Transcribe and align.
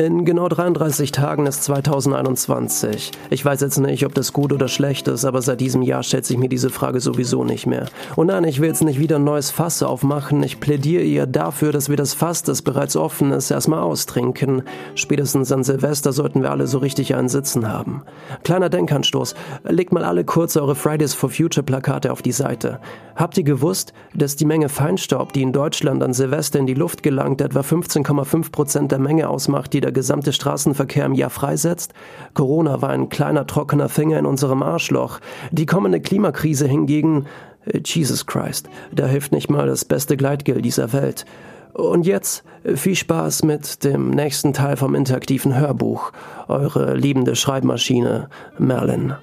In 0.00 0.24
genau 0.24 0.48
33 0.48 1.12
Tagen 1.12 1.44
ist 1.44 1.62
2021. 1.64 3.10
Ich 3.28 3.44
weiß 3.44 3.60
jetzt 3.60 3.76
nicht, 3.76 4.06
ob 4.06 4.14
das 4.14 4.32
gut 4.32 4.50
oder 4.50 4.66
schlecht 4.66 5.08
ist, 5.08 5.26
aber 5.26 5.42
seit 5.42 5.60
diesem 5.60 5.82
Jahr 5.82 6.02
stellt 6.02 6.24
sich 6.24 6.38
mir 6.38 6.48
diese 6.48 6.70
Frage 6.70 7.00
sowieso 7.00 7.44
nicht 7.44 7.66
mehr. 7.66 7.84
Und 8.16 8.28
nein, 8.28 8.44
ich 8.44 8.62
will 8.62 8.68
jetzt 8.68 8.82
nicht 8.82 8.98
wieder 8.98 9.16
ein 9.16 9.24
neues 9.24 9.50
Fass 9.50 9.82
aufmachen. 9.82 10.42
Ich 10.42 10.58
plädiere 10.58 11.02
eher 11.02 11.26
dafür, 11.26 11.70
dass 11.70 11.90
wir 11.90 11.98
das 11.98 12.14
Fass, 12.14 12.42
das 12.42 12.62
bereits 12.62 12.96
offen 12.96 13.30
ist, 13.30 13.50
erstmal 13.50 13.80
austrinken. 13.80 14.62
Spätestens 14.94 15.52
an 15.52 15.64
Silvester 15.64 16.14
sollten 16.14 16.40
wir 16.40 16.50
alle 16.50 16.66
so 16.66 16.78
richtig 16.78 17.14
einen 17.14 17.28
Sitzen 17.28 17.70
haben. 17.70 18.00
Kleiner 18.42 18.70
Denkanstoß. 18.70 19.34
Legt 19.64 19.92
mal 19.92 20.04
alle 20.04 20.24
kurz 20.24 20.56
eure 20.56 20.76
Fridays 20.76 21.12
for 21.12 21.28
Future 21.28 21.62
Plakate 21.62 22.10
auf 22.10 22.22
die 22.22 22.32
Seite. 22.32 22.80
Habt 23.16 23.36
ihr 23.36 23.44
gewusst, 23.44 23.92
dass 24.14 24.36
die 24.36 24.46
Menge 24.46 24.70
Feinstaub, 24.70 25.34
die 25.34 25.42
in 25.42 25.52
Deutschland 25.52 26.02
an 26.02 26.14
Silvester 26.14 26.58
in 26.58 26.66
die 26.66 26.72
Luft 26.72 27.02
gelangt, 27.02 27.42
etwa 27.42 27.60
15,5 27.60 28.50
Prozent 28.50 28.92
der 28.92 28.98
Menge 28.98 29.28
ausmacht, 29.28 29.74
die 29.74 29.82
der 29.82 29.89
gesamte 29.92 30.32
Straßenverkehr 30.32 31.04
im 31.04 31.14
Jahr 31.14 31.30
freisetzt? 31.30 31.92
Corona 32.34 32.82
war 32.82 32.90
ein 32.90 33.08
kleiner 33.08 33.46
trockener 33.46 33.88
Finger 33.88 34.18
in 34.18 34.26
unserem 34.26 34.62
Arschloch. 34.62 35.20
Die 35.50 35.66
kommende 35.66 36.00
Klimakrise 36.00 36.66
hingegen, 36.66 37.26
äh, 37.66 37.80
Jesus 37.84 38.26
Christ, 38.26 38.68
da 38.92 39.06
hilft 39.06 39.32
nicht 39.32 39.50
mal 39.50 39.66
das 39.66 39.84
beste 39.84 40.16
Gleitgel 40.16 40.62
dieser 40.62 40.92
Welt. 40.92 41.24
Und 41.72 42.06
jetzt 42.06 42.44
äh, 42.64 42.76
viel 42.76 42.96
Spaß 42.96 43.44
mit 43.44 43.84
dem 43.84 44.10
nächsten 44.10 44.52
Teil 44.52 44.76
vom 44.76 44.94
interaktiven 44.94 45.58
Hörbuch. 45.58 46.12
Eure 46.48 46.94
liebende 46.94 47.36
Schreibmaschine, 47.36 48.28
Merlin. 48.58 49.14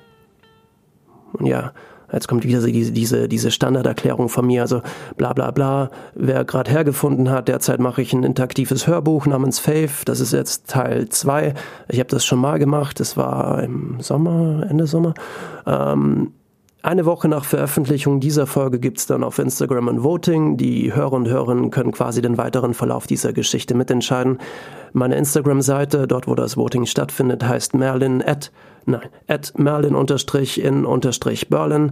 Ja, 1.41 1.73
Jetzt 2.11 2.27
kommt 2.27 2.43
wieder 2.43 2.61
diese, 2.61 2.91
diese, 2.91 3.27
diese 3.27 3.51
Standarderklärung 3.51 4.29
von 4.29 4.45
mir, 4.45 4.61
also 4.61 4.81
bla 5.17 5.33
bla 5.33 5.51
bla. 5.51 5.89
Wer 6.15 6.45
gerade 6.45 6.71
hergefunden 6.71 7.29
hat, 7.29 7.47
derzeit 7.47 7.79
mache 7.79 8.01
ich 8.01 8.13
ein 8.13 8.23
interaktives 8.23 8.87
Hörbuch 8.87 9.25
namens 9.25 9.59
Faith. 9.59 10.03
Das 10.05 10.19
ist 10.19 10.33
jetzt 10.33 10.67
Teil 10.67 11.09
2. 11.09 11.53
Ich 11.89 11.99
habe 11.99 12.09
das 12.09 12.25
schon 12.25 12.39
mal 12.39 12.59
gemacht. 12.59 12.99
Das 12.99 13.17
war 13.17 13.61
im 13.63 13.97
Sommer, 13.99 14.65
Ende 14.69 14.87
Sommer. 14.87 15.13
Ähm, 15.65 16.31
eine 16.83 17.05
Woche 17.05 17.27
nach 17.27 17.43
Veröffentlichung 17.43 18.19
dieser 18.19 18.47
Folge 18.47 18.79
gibt's 18.79 19.07
dann 19.07 19.23
auf 19.23 19.39
Instagram 19.39 19.89
ein 19.89 20.03
Voting. 20.03 20.57
Die 20.57 20.93
Hörer 20.93 21.13
und 21.13 21.27
Hörerinnen 21.27 21.71
können 21.71 21.91
quasi 21.91 22.21
den 22.21 22.37
weiteren 22.37 22.73
Verlauf 22.73 23.07
dieser 23.07 23.33
Geschichte 23.33 23.75
mitentscheiden. 23.75 24.37
Meine 24.93 25.15
Instagram-Seite, 25.15 26.07
dort 26.07 26.27
wo 26.27 26.35
das 26.35 26.55
Voting 26.55 26.85
stattfindet, 26.85 27.43
heißt 27.47 27.73
Merlin 27.73 28.23
at 28.25 28.51
Nein, 28.85 29.09
at 29.27 29.53
Merlin 29.57 29.95
unterstrich 29.95 30.63
in 30.63 30.85
unterstrich 30.85 31.49
Berlin. 31.49 31.91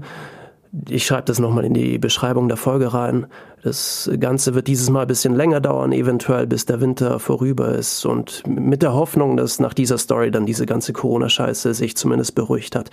Ich 0.87 1.05
schreibe 1.05 1.23
das 1.25 1.39
nochmal 1.39 1.65
in 1.65 1.73
die 1.73 1.97
Beschreibung 1.97 2.47
der 2.47 2.57
Folge 2.57 2.93
rein. 2.93 3.27
Das 3.63 4.09
Ganze 4.19 4.55
wird 4.55 4.67
dieses 4.67 4.89
Mal 4.89 5.01
ein 5.01 5.07
bisschen 5.07 5.35
länger 5.35 5.59
dauern, 5.59 5.91
eventuell 5.91 6.47
bis 6.47 6.65
der 6.65 6.79
Winter 6.79 7.19
vorüber 7.19 7.69
ist 7.75 8.05
und 8.05 8.43
mit 8.47 8.81
der 8.81 8.93
Hoffnung, 8.93 9.35
dass 9.35 9.59
nach 9.59 9.73
dieser 9.73 9.97
Story 9.97 10.31
dann 10.31 10.45
diese 10.45 10.65
ganze 10.65 10.93
Corona-Scheiße 10.93 11.73
sich 11.73 11.97
zumindest 11.97 12.33
beruhigt 12.33 12.75
hat. 12.75 12.91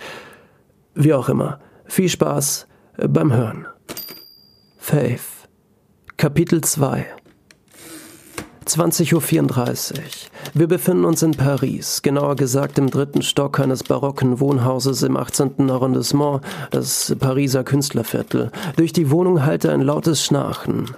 Wie 0.95 1.13
auch 1.13 1.29
immer. 1.29 1.59
Viel 1.85 2.09
Spaß 2.09 2.67
beim 2.97 3.33
Hören. 3.33 3.67
Faith. 4.77 5.47
Kapitel 6.17 6.61
2 6.61 7.05
20.34 8.65 9.93
Uhr. 9.93 10.01
Wir 10.53 10.67
befinden 10.67 11.05
uns 11.05 11.21
in 11.21 11.31
Paris, 11.31 12.01
genauer 12.01 12.35
gesagt 12.35 12.77
im 12.77 12.89
dritten 12.89 13.21
Stock 13.21 13.59
eines 13.59 13.83
barocken 13.83 14.39
Wohnhauses 14.39 15.03
im 15.03 15.17
18. 15.17 15.69
Arrondissement, 15.69 16.41
das 16.71 17.15
Pariser 17.19 17.63
Künstlerviertel. 17.63 18.51
Durch 18.77 18.93
die 18.93 19.11
Wohnung 19.11 19.45
hallte 19.45 19.71
ein 19.71 19.81
lautes 19.81 20.23
Schnarchen. 20.23 20.91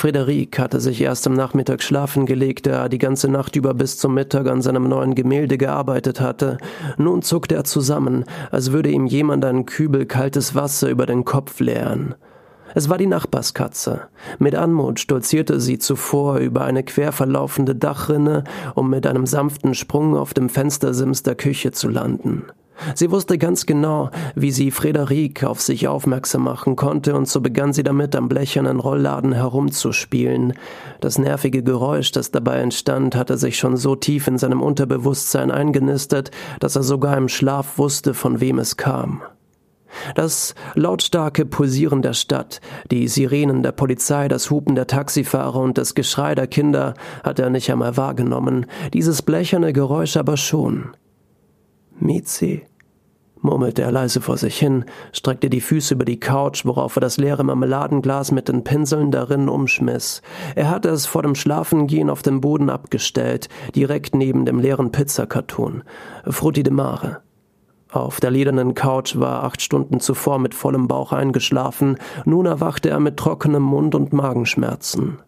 Frédéric 0.00 0.58
hatte 0.58 0.80
sich 0.80 1.02
erst 1.02 1.26
am 1.26 1.34
Nachmittag 1.34 1.82
schlafen 1.82 2.24
gelegt, 2.24 2.64
da 2.64 2.84
er 2.84 2.88
die 2.88 2.96
ganze 2.96 3.28
Nacht 3.28 3.54
über 3.54 3.74
bis 3.74 3.98
zum 3.98 4.14
Mittag 4.14 4.46
an 4.48 4.62
seinem 4.62 4.88
neuen 4.88 5.14
Gemälde 5.14 5.58
gearbeitet 5.58 6.22
hatte. 6.22 6.56
Nun 6.96 7.20
zuckte 7.20 7.54
er 7.54 7.64
zusammen, 7.64 8.24
als 8.50 8.72
würde 8.72 8.88
ihm 8.88 9.04
jemand 9.04 9.44
einen 9.44 9.66
Kübel 9.66 10.06
kaltes 10.06 10.54
Wasser 10.54 10.88
über 10.88 11.04
den 11.04 11.26
Kopf 11.26 11.60
leeren. 11.60 12.14
Es 12.74 12.88
war 12.88 12.96
die 12.96 13.06
Nachbarskatze. 13.06 14.08
Mit 14.38 14.54
Anmut 14.54 15.00
stolzierte 15.00 15.60
sie 15.60 15.78
zuvor 15.78 16.38
über 16.38 16.64
eine 16.64 16.82
quer 16.82 17.12
verlaufende 17.12 17.74
Dachrinne, 17.74 18.44
um 18.74 18.88
mit 18.88 19.06
einem 19.06 19.26
sanften 19.26 19.74
Sprung 19.74 20.16
auf 20.16 20.32
dem 20.32 20.48
Fenstersims 20.48 21.24
der 21.24 21.34
Küche 21.34 21.72
zu 21.72 21.90
landen. 21.90 22.44
Sie 22.94 23.10
wusste 23.10 23.38
ganz 23.38 23.66
genau, 23.66 24.10
wie 24.34 24.50
sie 24.50 24.70
Frederik 24.70 25.44
auf 25.44 25.60
sich 25.60 25.88
aufmerksam 25.88 26.44
machen 26.44 26.76
konnte, 26.76 27.14
und 27.14 27.28
so 27.28 27.40
begann 27.40 27.72
sie 27.72 27.82
damit, 27.82 28.16
am 28.16 28.28
blechernen 28.28 28.80
Rollladen 28.80 29.32
herumzuspielen. 29.32 30.54
Das 31.00 31.18
nervige 31.18 31.62
Geräusch, 31.62 32.12
das 32.12 32.30
dabei 32.30 32.58
entstand, 32.58 33.14
hatte 33.16 33.36
sich 33.36 33.58
schon 33.58 33.76
so 33.76 33.96
tief 33.96 34.26
in 34.26 34.38
seinem 34.38 34.62
Unterbewusstsein 34.62 35.50
eingenistet, 35.50 36.30
dass 36.60 36.76
er 36.76 36.82
sogar 36.82 37.16
im 37.16 37.28
Schlaf 37.28 37.78
wusste, 37.78 38.14
von 38.14 38.40
wem 38.40 38.58
es 38.58 38.76
kam. 38.76 39.22
Das 40.14 40.54
lautstarke 40.74 41.44
Pulsieren 41.46 42.02
der 42.02 42.12
Stadt, 42.12 42.60
die 42.90 43.08
Sirenen 43.08 43.62
der 43.62 43.72
Polizei, 43.72 44.28
das 44.28 44.50
Hupen 44.50 44.74
der 44.74 44.86
Taxifahrer 44.86 45.60
und 45.60 45.78
das 45.78 45.94
Geschrei 45.94 46.34
der 46.34 46.46
Kinder 46.46 46.94
hat 47.24 47.38
er 47.38 47.50
nicht 47.50 47.70
einmal 47.70 47.96
wahrgenommen, 47.96 48.66
dieses 48.92 49.22
blecherne 49.22 49.72
Geräusch 49.72 50.16
aber 50.16 50.36
schon. 50.36 50.90
Mizi, 51.98 52.62
murmelte 53.42 53.82
er 53.82 53.92
leise 53.92 54.20
vor 54.20 54.36
sich 54.36 54.58
hin, 54.58 54.84
streckte 55.12 55.50
die 55.50 55.60
Füße 55.60 55.94
über 55.94 56.04
die 56.04 56.20
Couch, 56.20 56.64
worauf 56.64 56.96
er 56.96 57.00
das 57.00 57.16
leere 57.16 57.44
Marmeladenglas 57.44 58.32
mit 58.32 58.48
den 58.48 58.64
Pinseln 58.64 59.10
darin 59.10 59.48
umschmiss. 59.48 60.22
Er 60.54 60.70
hatte 60.70 60.88
es 60.88 61.06
vor 61.06 61.22
dem 61.22 61.34
Schlafengehen 61.34 62.10
auf 62.10 62.22
dem 62.22 62.40
Boden 62.40 62.70
abgestellt, 62.70 63.48
direkt 63.74 64.14
neben 64.14 64.44
dem 64.44 64.58
leeren 64.58 64.92
Pizzakarton. 64.92 65.82
Frutti 66.26 66.62
de 66.62 66.72
Mare. 66.72 67.22
Auf 67.92 68.20
der 68.20 68.30
ledernen 68.30 68.74
Couch 68.74 69.16
war 69.16 69.42
acht 69.42 69.62
Stunden 69.62 69.98
zuvor 69.98 70.38
mit 70.38 70.54
vollem 70.54 70.86
Bauch 70.86 71.12
eingeschlafen, 71.12 71.96
nun 72.24 72.46
erwachte 72.46 72.88
er 72.88 73.00
mit 73.00 73.16
trockenem 73.16 73.62
Mund 73.62 73.96
und 73.96 74.12
Magenschmerzen. 74.12 75.18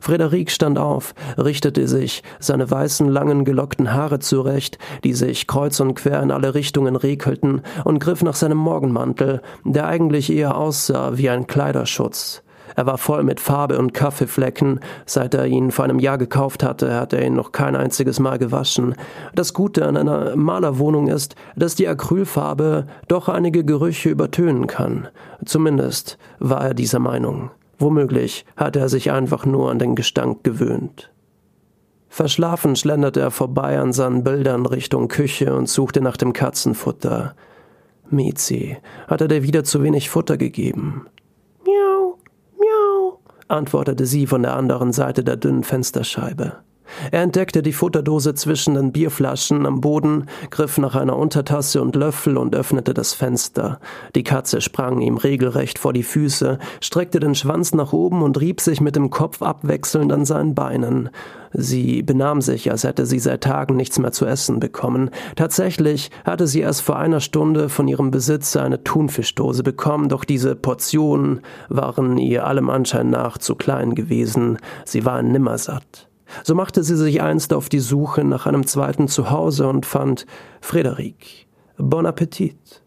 Frederik 0.00 0.50
stand 0.50 0.78
auf, 0.78 1.14
richtete 1.38 1.88
sich, 1.88 2.22
seine 2.38 2.70
weißen, 2.70 3.08
langen, 3.08 3.44
gelockten 3.44 3.92
Haare 3.92 4.18
zurecht, 4.18 4.78
die 5.04 5.12
sich 5.12 5.46
kreuz 5.46 5.80
und 5.80 5.94
quer 5.94 6.22
in 6.22 6.30
alle 6.30 6.54
Richtungen 6.54 6.96
rekelten, 6.96 7.62
und 7.84 7.98
griff 7.98 8.22
nach 8.22 8.34
seinem 8.34 8.58
Morgenmantel, 8.58 9.42
der 9.64 9.86
eigentlich 9.86 10.32
eher 10.32 10.56
aussah 10.56 11.16
wie 11.16 11.28
ein 11.30 11.46
Kleiderschutz. 11.46 12.42
Er 12.76 12.84
war 12.84 12.98
voll 12.98 13.22
mit 13.22 13.40
Farbe 13.40 13.78
und 13.78 13.94
Kaffeeflecken. 13.94 14.80
Seit 15.06 15.32
er 15.32 15.46
ihn 15.46 15.70
vor 15.70 15.86
einem 15.86 15.98
Jahr 15.98 16.18
gekauft 16.18 16.62
hatte, 16.62 16.94
hat 16.94 17.14
er 17.14 17.24
ihn 17.24 17.34
noch 17.34 17.52
kein 17.52 17.74
einziges 17.74 18.20
Mal 18.20 18.38
gewaschen. 18.38 18.94
Das 19.34 19.54
Gute 19.54 19.86
an 19.86 19.96
einer 19.96 20.36
Malerwohnung 20.36 21.08
ist, 21.08 21.36
dass 21.56 21.74
die 21.74 21.88
Acrylfarbe 21.88 22.86
doch 23.08 23.30
einige 23.30 23.64
Gerüche 23.64 24.10
übertönen 24.10 24.66
kann. 24.66 25.08
Zumindest 25.44 26.18
war 26.38 26.66
er 26.66 26.74
dieser 26.74 26.98
Meinung. 26.98 27.50
Womöglich 27.78 28.44
hatte 28.56 28.80
er 28.80 28.88
sich 28.88 29.10
einfach 29.10 29.44
nur 29.44 29.70
an 29.70 29.78
den 29.78 29.94
Gestank 29.94 30.44
gewöhnt. 30.44 31.12
Verschlafen 32.08 32.76
schlenderte 32.76 33.20
er 33.20 33.30
vorbei 33.30 33.78
an 33.78 33.92
seinen 33.92 34.24
Bildern 34.24 34.64
Richtung 34.64 35.08
Küche 35.08 35.54
und 35.54 35.68
suchte 35.68 36.00
nach 36.00 36.16
dem 36.16 36.32
Katzenfutter. 36.32 37.34
Mizi, 38.08 38.78
hatte 39.08 39.28
der 39.28 39.42
wieder 39.42 39.64
zu 39.64 39.82
wenig 39.82 40.08
Futter 40.08 40.36
gegeben 40.36 41.06
antwortete 43.48 44.06
sie 44.06 44.26
von 44.26 44.42
der 44.42 44.56
anderen 44.56 44.92
Seite 44.92 45.24
der 45.24 45.36
dünnen 45.36 45.64
Fensterscheibe. 45.64 46.58
Er 47.10 47.22
entdeckte 47.22 47.62
die 47.62 47.72
Futterdose 47.72 48.34
zwischen 48.34 48.74
den 48.74 48.92
Bierflaschen 48.92 49.66
am 49.66 49.80
Boden, 49.80 50.26
griff 50.50 50.78
nach 50.78 50.94
einer 50.94 51.16
Untertasse 51.16 51.82
und 51.82 51.96
Löffel 51.96 52.36
und 52.36 52.54
öffnete 52.54 52.94
das 52.94 53.14
Fenster. 53.14 53.80
Die 54.14 54.24
Katze 54.24 54.60
sprang 54.60 55.00
ihm 55.00 55.16
regelrecht 55.16 55.78
vor 55.78 55.92
die 55.92 56.02
Füße, 56.02 56.58
streckte 56.80 57.20
den 57.20 57.34
Schwanz 57.34 57.74
nach 57.74 57.92
oben 57.92 58.22
und 58.22 58.40
rieb 58.40 58.60
sich 58.60 58.80
mit 58.80 58.96
dem 58.96 59.10
Kopf 59.10 59.42
abwechselnd 59.42 60.12
an 60.12 60.24
seinen 60.24 60.54
Beinen. 60.54 61.10
Sie 61.52 62.02
benahm 62.02 62.42
sich, 62.42 62.70
als 62.70 62.84
hätte 62.84 63.06
sie 63.06 63.18
seit 63.18 63.42
Tagen 63.42 63.76
nichts 63.76 63.98
mehr 63.98 64.12
zu 64.12 64.26
essen 64.26 64.60
bekommen. 64.60 65.10
Tatsächlich 65.36 66.10
hatte 66.24 66.46
sie 66.46 66.60
erst 66.60 66.82
vor 66.82 66.98
einer 66.98 67.20
Stunde 67.20 67.68
von 67.68 67.88
ihrem 67.88 68.10
Besitzer 68.10 68.62
eine 68.62 68.84
Thunfischdose 68.84 69.62
bekommen, 69.62 70.08
doch 70.08 70.24
diese 70.24 70.54
Portionen 70.54 71.40
waren 71.68 72.18
ihr 72.18 72.46
allem 72.46 72.68
Anschein 72.68 73.08
nach 73.08 73.38
zu 73.38 73.54
klein 73.54 73.94
gewesen. 73.94 74.58
Sie 74.84 75.04
war 75.04 75.22
nimmersatt. 75.22 76.05
So 76.44 76.54
machte 76.54 76.82
sie 76.82 76.96
sich 76.96 77.22
einst 77.22 77.52
auf 77.52 77.68
die 77.68 77.80
Suche 77.80 78.24
nach 78.24 78.46
einem 78.46 78.66
zweiten 78.66 79.08
Zuhause 79.08 79.68
und 79.68 79.86
fand 79.86 80.26
Frédéric. 80.62 81.46
Bon 81.78 82.06
Appetit. 82.06 82.82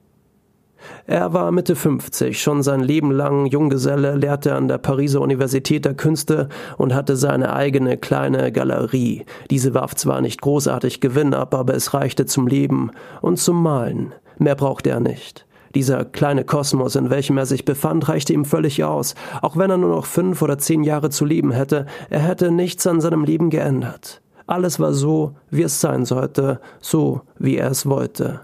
Er 1.06 1.34
war 1.34 1.52
Mitte 1.52 1.76
50, 1.76 2.42
schon 2.42 2.64
sein 2.64 2.82
Leben 2.82 3.12
lang 3.12 3.46
Junggeselle, 3.46 4.16
lehrte 4.16 4.56
an 4.56 4.68
der 4.68 4.78
Pariser 4.78 5.22
Universität 5.22 5.86
der 5.86 5.94
Künste 5.94 6.50
und 6.78 6.94
hatte 6.94 7.16
seine 7.16 7.54
eigene 7.54 7.98
kleine 7.98 8.52
Galerie. 8.52 9.26
Diese 9.50 9.74
warf 9.74 9.96
zwar 9.96 10.22
nicht 10.22 10.42
großartig 10.42 11.02
Gewinn 11.02 11.34
ab, 11.34 11.54
aber 11.54 11.74
es 11.74 11.94
reichte 11.94 12.26
zum 12.26 12.48
Leben 12.48 12.92
und 13.22 13.38
zum 13.38 13.62
Malen. 13.62 14.14
Mehr 14.38 14.56
brauchte 14.56 14.90
er 14.90 15.00
nicht. 15.00 15.46
Dieser 15.76 16.06
kleine 16.06 16.44
Kosmos, 16.44 16.96
in 16.96 17.10
welchem 17.10 17.38
er 17.38 17.46
sich 17.46 17.66
befand, 17.66 18.10
reichte 18.10 18.34
ihm 18.34 18.46
völlig 18.46 18.84
aus. 18.84 19.16
Auch 19.42 19.58
wenn 19.58 19.70
er 19.70 19.78
nur 19.78 19.90
noch 19.90 20.06
fünf 20.06 20.42
oder 20.42 20.58
zehn 20.58 20.84
Jahre 20.84 21.10
zu 21.10 21.26
leben 21.26 21.52
hätte, 21.52 21.86
er 22.10 22.20
hätte 22.20 22.52
nichts 22.52 22.88
an 22.88 23.02
seinem 23.02 23.24
Leben 23.24 23.50
geändert. 23.50 24.22
Alles 24.48 24.80
war 24.80 24.94
so, 24.94 25.36
wie 25.52 25.62
es 25.62 25.80
sein 25.80 26.06
sollte, 26.06 26.60
so, 26.80 27.22
wie 27.38 27.58
er 27.58 27.70
es 27.70 27.86
wollte. 27.88 28.42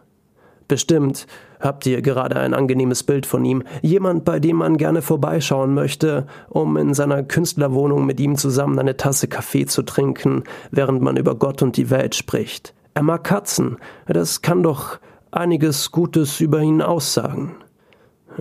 Bestimmt 0.67 1.25
habt 1.59 1.85
ihr 1.85 2.01
gerade 2.01 2.39
ein 2.39 2.53
angenehmes 2.53 3.03
Bild 3.03 3.25
von 3.25 3.43
ihm, 3.43 3.63
jemand, 3.81 4.23
bei 4.23 4.39
dem 4.39 4.57
man 4.57 4.77
gerne 4.77 5.01
vorbeischauen 5.01 5.73
möchte, 5.73 6.27
um 6.49 6.77
in 6.77 6.93
seiner 6.93 7.23
Künstlerwohnung 7.23 8.05
mit 8.05 8.19
ihm 8.19 8.35
zusammen 8.35 8.77
eine 8.77 8.97
Tasse 8.97 9.27
Kaffee 9.27 9.65
zu 9.65 9.81
trinken, 9.83 10.43
während 10.71 11.01
man 11.01 11.17
über 11.17 11.35
Gott 11.35 11.61
und 11.61 11.77
die 11.77 11.89
Welt 11.89 12.13
spricht. 12.13 12.73
Er 12.93 13.03
mag 13.03 13.23
Katzen, 13.23 13.77
das 14.07 14.41
kann 14.41 14.63
doch 14.63 14.99
einiges 15.35 15.91
Gutes 15.91 16.39
über 16.39 16.61
ihn 16.61 16.81
aussagen. 16.81 17.55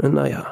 Naja. 0.00 0.46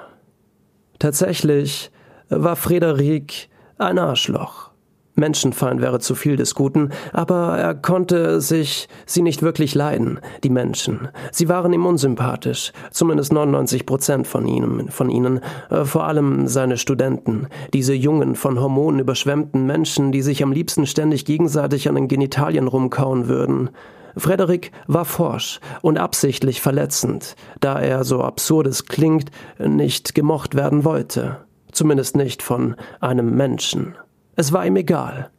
Tatsächlich 0.99 1.91
war 2.29 2.57
Frederik 2.57 3.49
ein 3.79 3.99
Arschloch. 3.99 4.73
Menschenfeind 5.15 5.83
wäre 5.83 5.99
zu 5.99 6.15
viel 6.15 6.37
des 6.37 6.55
Guten, 6.55 6.91
aber 7.13 7.59
er 7.59 7.75
konnte 7.75 8.41
sich 8.41 8.89
sie 9.05 9.21
nicht 9.21 9.43
wirklich 9.43 9.75
leiden, 9.75 10.21
die 10.43 10.49
Menschen. 10.49 11.09
Sie 11.31 11.51
waren 11.51 11.73
ihm 11.73 11.85
unsympathisch, 11.85 12.73
zumindest 12.91 13.33
99 13.33 13.85
Prozent 13.85 14.27
von 14.27 14.47
ihnen, 14.49 14.89
von 14.89 15.11
ihnen, 15.11 15.41
äh, 15.69 15.85
vor 15.85 16.05
allem 16.05 16.49
seine 16.49 16.79
Studenten, 16.79 17.49
diese 17.75 17.93
jungen, 17.93 18.37
von 18.37 18.59
Hormonen 18.59 19.01
überschwemmten 19.01 19.67
Menschen, 19.67 20.13
die 20.13 20.23
sich 20.23 20.43
am 20.43 20.53
liebsten 20.53 20.87
ständig 20.87 21.27
gegenseitig 21.27 21.89
an 21.91 21.95
den 21.95 22.09
Genitalien 22.09 22.67
rumkauen 22.67 23.29
würden. 23.29 23.69
Frederik 24.17 24.73
war 24.87 25.05
forsch 25.05 25.61
und 25.81 25.99
absichtlich 25.99 26.61
verletzend, 26.61 27.37
da 27.61 27.79
er, 27.81 28.05
so 28.05 28.23
absurd 28.23 28.67
es 28.67 28.87
klingt, 28.87 29.31
nicht 29.59 30.15
gemocht 30.15 30.55
werden 30.55 30.85
wollte. 30.85 31.39
Zumindest 31.73 32.17
nicht 32.17 32.43
von 32.43 32.77
einem 33.01 33.35
Menschen. 33.35 33.95
Es 34.37 34.53
war 34.53 34.67
ihm 34.67 34.77
egal, 34.77 35.31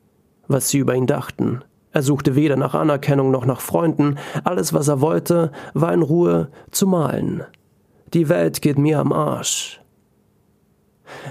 was 0.47 0.69
sie 0.69 0.79
über 0.79 0.95
ihn 0.95 1.07
dachten. 1.07 1.63
Er 1.91 2.01
suchte 2.01 2.35
weder 2.35 2.55
nach 2.55 2.73
Anerkennung 2.73 3.29
noch 3.29 3.45
nach 3.45 3.61
Freunden, 3.61 4.17
alles, 4.43 4.73
was 4.73 4.87
er 4.87 4.99
wollte, 4.99 5.51
war 5.75 5.93
in 5.93 6.01
Ruhe 6.01 6.49
zu 6.71 6.87
malen. 6.87 7.43
Die 8.13 8.29
Welt 8.29 8.61
geht 8.63 8.79
mir 8.79 8.99
am 8.99 9.11
Arsch. 9.11 9.82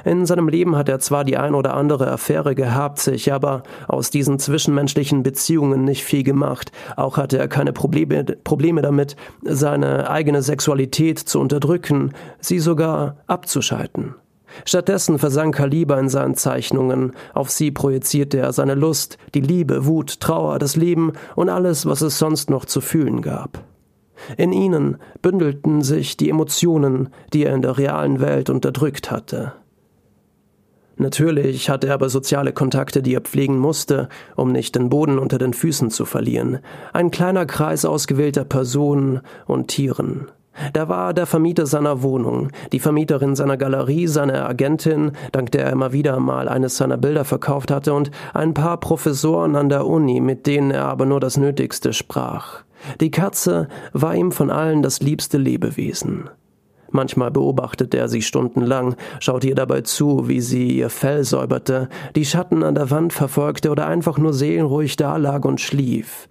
In 0.04 0.26
seinem 0.26 0.48
Leben 0.48 0.76
hat 0.76 0.88
er 0.88 0.98
zwar 0.98 1.24
die 1.24 1.36
ein 1.36 1.54
oder 1.54 1.74
andere 1.74 2.10
Affäre 2.10 2.54
gehabt, 2.54 2.98
sich 2.98 3.32
aber 3.32 3.62
aus 3.88 4.10
diesen 4.10 4.38
zwischenmenschlichen 4.38 5.22
Beziehungen 5.22 5.84
nicht 5.84 6.04
viel 6.04 6.22
gemacht. 6.22 6.72
Auch 6.96 7.16
hatte 7.16 7.38
er 7.38 7.48
keine 7.48 7.72
Probleme, 7.72 8.24
Probleme 8.24 8.82
damit, 8.82 9.16
seine 9.42 10.10
eigene 10.10 10.42
Sexualität 10.42 11.18
zu 11.18 11.40
unterdrücken, 11.40 12.12
sie 12.40 12.58
sogar 12.58 13.16
abzuschalten. 13.26 14.14
Stattdessen 14.64 15.18
versank 15.18 15.58
er 15.58 15.66
lieber 15.66 15.98
in 15.98 16.08
seinen 16.08 16.34
Zeichnungen, 16.34 17.12
auf 17.34 17.50
sie 17.50 17.70
projizierte 17.70 18.38
er 18.38 18.52
seine 18.52 18.74
Lust, 18.74 19.18
die 19.34 19.40
Liebe, 19.40 19.86
Wut, 19.86 20.20
Trauer, 20.20 20.58
das 20.58 20.76
Leben 20.76 21.12
und 21.36 21.48
alles, 21.48 21.86
was 21.86 22.02
es 22.02 22.18
sonst 22.18 22.50
noch 22.50 22.64
zu 22.64 22.80
fühlen 22.80 23.22
gab. 23.22 23.64
In 24.36 24.52
ihnen 24.52 24.98
bündelten 25.20 25.82
sich 25.82 26.16
die 26.16 26.30
Emotionen, 26.30 27.08
die 27.32 27.44
er 27.44 27.54
in 27.54 27.62
der 27.62 27.78
realen 27.78 28.20
Welt 28.20 28.50
unterdrückt 28.50 29.10
hatte. 29.10 29.52
Natürlich 31.02 31.68
hatte 31.68 31.88
er 31.88 31.94
aber 31.94 32.08
soziale 32.08 32.52
Kontakte, 32.52 33.02
die 33.02 33.14
er 33.14 33.20
pflegen 33.20 33.58
musste, 33.58 34.08
um 34.36 34.52
nicht 34.52 34.76
den 34.76 34.88
Boden 34.88 35.18
unter 35.18 35.36
den 35.36 35.52
Füßen 35.52 35.90
zu 35.90 36.04
verlieren. 36.04 36.60
Ein 36.92 37.10
kleiner 37.10 37.44
Kreis 37.44 37.84
ausgewählter 37.84 38.44
Personen 38.44 39.20
und 39.46 39.66
Tieren. 39.66 40.28
Da 40.72 40.88
war 40.88 41.12
der 41.12 41.26
Vermieter 41.26 41.66
seiner 41.66 42.02
Wohnung, 42.02 42.50
die 42.70 42.78
Vermieterin 42.78 43.34
seiner 43.34 43.56
Galerie, 43.56 44.06
seine 44.06 44.46
Agentin, 44.46 45.12
dank 45.32 45.50
der 45.50 45.64
er 45.64 45.72
immer 45.72 45.92
wieder 45.92 46.20
mal 46.20 46.48
eines 46.48 46.76
seiner 46.76 46.98
Bilder 46.98 47.24
verkauft 47.24 47.72
hatte, 47.72 47.94
und 47.94 48.12
ein 48.32 48.54
paar 48.54 48.78
Professoren 48.78 49.56
an 49.56 49.70
der 49.70 49.86
Uni, 49.86 50.20
mit 50.20 50.46
denen 50.46 50.70
er 50.70 50.84
aber 50.84 51.04
nur 51.04 51.18
das 51.18 51.36
Nötigste 51.36 51.92
sprach. 51.92 52.62
Die 53.00 53.10
Katze 53.10 53.66
war 53.92 54.14
ihm 54.14 54.30
von 54.30 54.50
allen 54.50 54.82
das 54.82 55.00
liebste 55.00 55.38
Lebewesen. 55.38 56.30
Manchmal 56.92 57.30
beobachtete 57.30 57.98
er 57.98 58.08
sie 58.08 58.22
stundenlang, 58.22 58.96
schaute 59.18 59.48
ihr 59.48 59.54
dabei 59.54 59.80
zu, 59.80 60.28
wie 60.28 60.40
sie 60.40 60.76
ihr 60.78 60.90
Fell 60.90 61.24
säuberte, 61.24 61.88
die 62.14 62.24
Schatten 62.24 62.62
an 62.62 62.74
der 62.74 62.90
Wand 62.90 63.12
verfolgte 63.12 63.70
oder 63.70 63.86
einfach 63.86 64.18
nur 64.18 64.32
seelenruhig 64.32 64.96
dalag 64.96 65.44
und 65.44 65.60
schlief. 65.60 66.28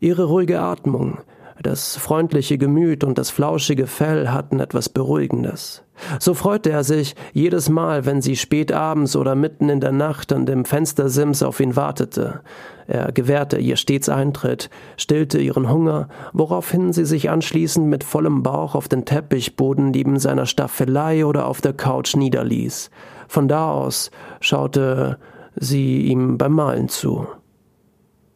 Ihre 0.00 0.24
ruhige 0.24 0.60
Atmung, 0.60 1.18
das 1.60 1.96
freundliche 1.96 2.56
Gemüt 2.56 3.02
und 3.02 3.18
das 3.18 3.30
flauschige 3.30 3.86
Fell 3.86 4.28
hatten 4.28 4.60
etwas 4.60 4.88
Beruhigendes. 4.88 5.82
So 6.20 6.34
freute 6.34 6.70
er 6.70 6.84
sich 6.84 7.16
jedes 7.32 7.68
Mal, 7.68 8.06
wenn 8.06 8.22
sie 8.22 8.36
spät 8.36 8.70
abends 8.70 9.16
oder 9.16 9.34
mitten 9.34 9.68
in 9.68 9.80
der 9.80 9.92
Nacht 9.92 10.32
an 10.32 10.46
dem 10.46 10.64
Fenstersims 10.64 11.42
auf 11.42 11.58
ihn 11.58 11.74
wartete. 11.74 12.42
Er 12.88 13.12
gewährte 13.12 13.58
ihr 13.58 13.76
stets 13.76 14.08
Eintritt, 14.08 14.70
stillte 14.96 15.38
ihren 15.38 15.70
Hunger, 15.70 16.08
woraufhin 16.32 16.94
sie 16.94 17.04
sich 17.04 17.28
anschließend 17.28 17.86
mit 17.86 18.02
vollem 18.02 18.42
Bauch 18.42 18.74
auf 18.74 18.88
den 18.88 19.04
Teppichboden 19.04 19.90
neben 19.90 20.18
seiner 20.18 20.46
Staffelei 20.46 21.26
oder 21.26 21.46
auf 21.46 21.60
der 21.60 21.74
Couch 21.74 22.16
niederließ. 22.16 22.90
Von 23.28 23.46
da 23.46 23.70
aus 23.70 24.10
schaute 24.40 25.18
sie 25.54 26.06
ihm 26.06 26.38
beim 26.38 26.52
Malen 26.52 26.88
zu. 26.88 27.26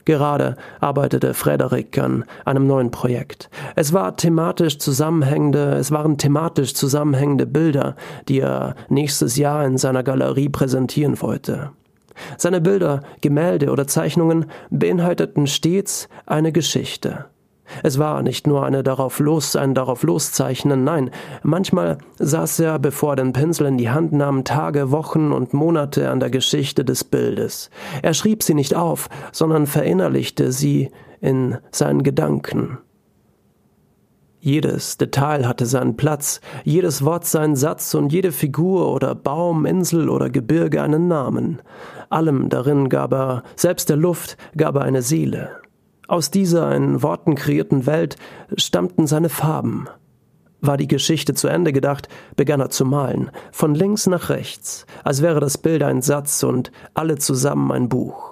Gerade 0.04 0.56
arbeitete 0.80 1.32
Frederik 1.32 1.96
an 1.96 2.24
einem 2.44 2.66
neuen 2.66 2.90
Projekt. 2.90 3.48
Es 3.74 3.94
war 3.94 4.16
thematisch 4.18 4.78
zusammenhängende, 4.78 5.76
es 5.76 5.90
waren 5.92 6.18
thematisch 6.18 6.74
zusammenhängende 6.74 7.46
Bilder, 7.46 7.96
die 8.28 8.40
er 8.40 8.74
nächstes 8.90 9.36
Jahr 9.36 9.64
in 9.64 9.78
seiner 9.78 10.02
Galerie 10.02 10.50
präsentieren 10.50 11.22
wollte. 11.22 11.70
Seine 12.36 12.60
Bilder, 12.60 13.02
Gemälde 13.20 13.70
oder 13.70 13.86
Zeichnungen 13.86 14.46
beinhalteten 14.70 15.46
stets 15.46 16.08
eine 16.26 16.52
Geschichte. 16.52 17.26
Es 17.82 17.98
war 17.98 18.22
nicht 18.22 18.46
nur 18.46 18.64
eine 18.64 18.82
darauf 18.82 19.18
los, 19.18 19.56
ein 19.56 19.74
darauf 19.74 20.02
loszeichnen, 20.02 20.84
nein, 20.84 21.10
manchmal 21.42 21.98
saß 22.18 22.60
er, 22.60 22.78
bevor 22.78 23.12
er 23.12 23.16
den 23.16 23.32
Pinsel 23.32 23.66
in 23.66 23.78
die 23.78 23.90
Hand 23.90 24.12
nahm, 24.12 24.44
Tage, 24.44 24.90
Wochen 24.90 25.32
und 25.32 25.54
Monate 25.54 26.10
an 26.10 26.20
der 26.20 26.30
Geschichte 26.30 26.84
des 26.84 27.04
Bildes. 27.04 27.70
Er 28.02 28.14
schrieb 28.14 28.42
sie 28.42 28.54
nicht 28.54 28.74
auf, 28.74 29.08
sondern 29.32 29.66
verinnerlichte 29.66 30.52
sie 30.52 30.90
in 31.20 31.56
seinen 31.70 32.02
Gedanken. 32.02 32.78
Jedes 34.44 34.98
Detail 34.98 35.46
hatte 35.46 35.66
seinen 35.66 35.96
Platz, 35.96 36.40
jedes 36.64 37.04
Wort 37.04 37.24
seinen 37.24 37.54
Satz 37.54 37.94
und 37.94 38.12
jede 38.12 38.32
Figur 38.32 38.92
oder 38.92 39.14
Baum, 39.14 39.66
Insel 39.66 40.08
oder 40.08 40.30
Gebirge 40.30 40.82
einen 40.82 41.06
Namen. 41.06 41.62
Allem 42.10 42.48
darin 42.48 42.88
gab 42.88 43.12
er, 43.12 43.44
selbst 43.54 43.88
der 43.88 43.96
Luft, 43.96 44.36
gab 44.56 44.74
er 44.74 44.82
eine 44.82 45.02
Seele. 45.02 45.50
Aus 46.08 46.32
dieser 46.32 46.74
in 46.74 47.04
Worten 47.04 47.36
kreierten 47.36 47.86
Welt 47.86 48.16
stammten 48.56 49.06
seine 49.06 49.28
Farben. 49.28 49.86
War 50.60 50.76
die 50.76 50.88
Geschichte 50.88 51.34
zu 51.34 51.46
Ende 51.46 51.72
gedacht, 51.72 52.08
begann 52.34 52.58
er 52.58 52.70
zu 52.70 52.84
malen, 52.84 53.30
von 53.52 53.76
links 53.76 54.08
nach 54.08 54.28
rechts, 54.28 54.86
als 55.04 55.22
wäre 55.22 55.38
das 55.38 55.56
Bild 55.56 55.84
ein 55.84 56.02
Satz 56.02 56.42
und 56.42 56.72
alle 56.94 57.16
zusammen 57.16 57.70
ein 57.70 57.88
Buch. 57.88 58.31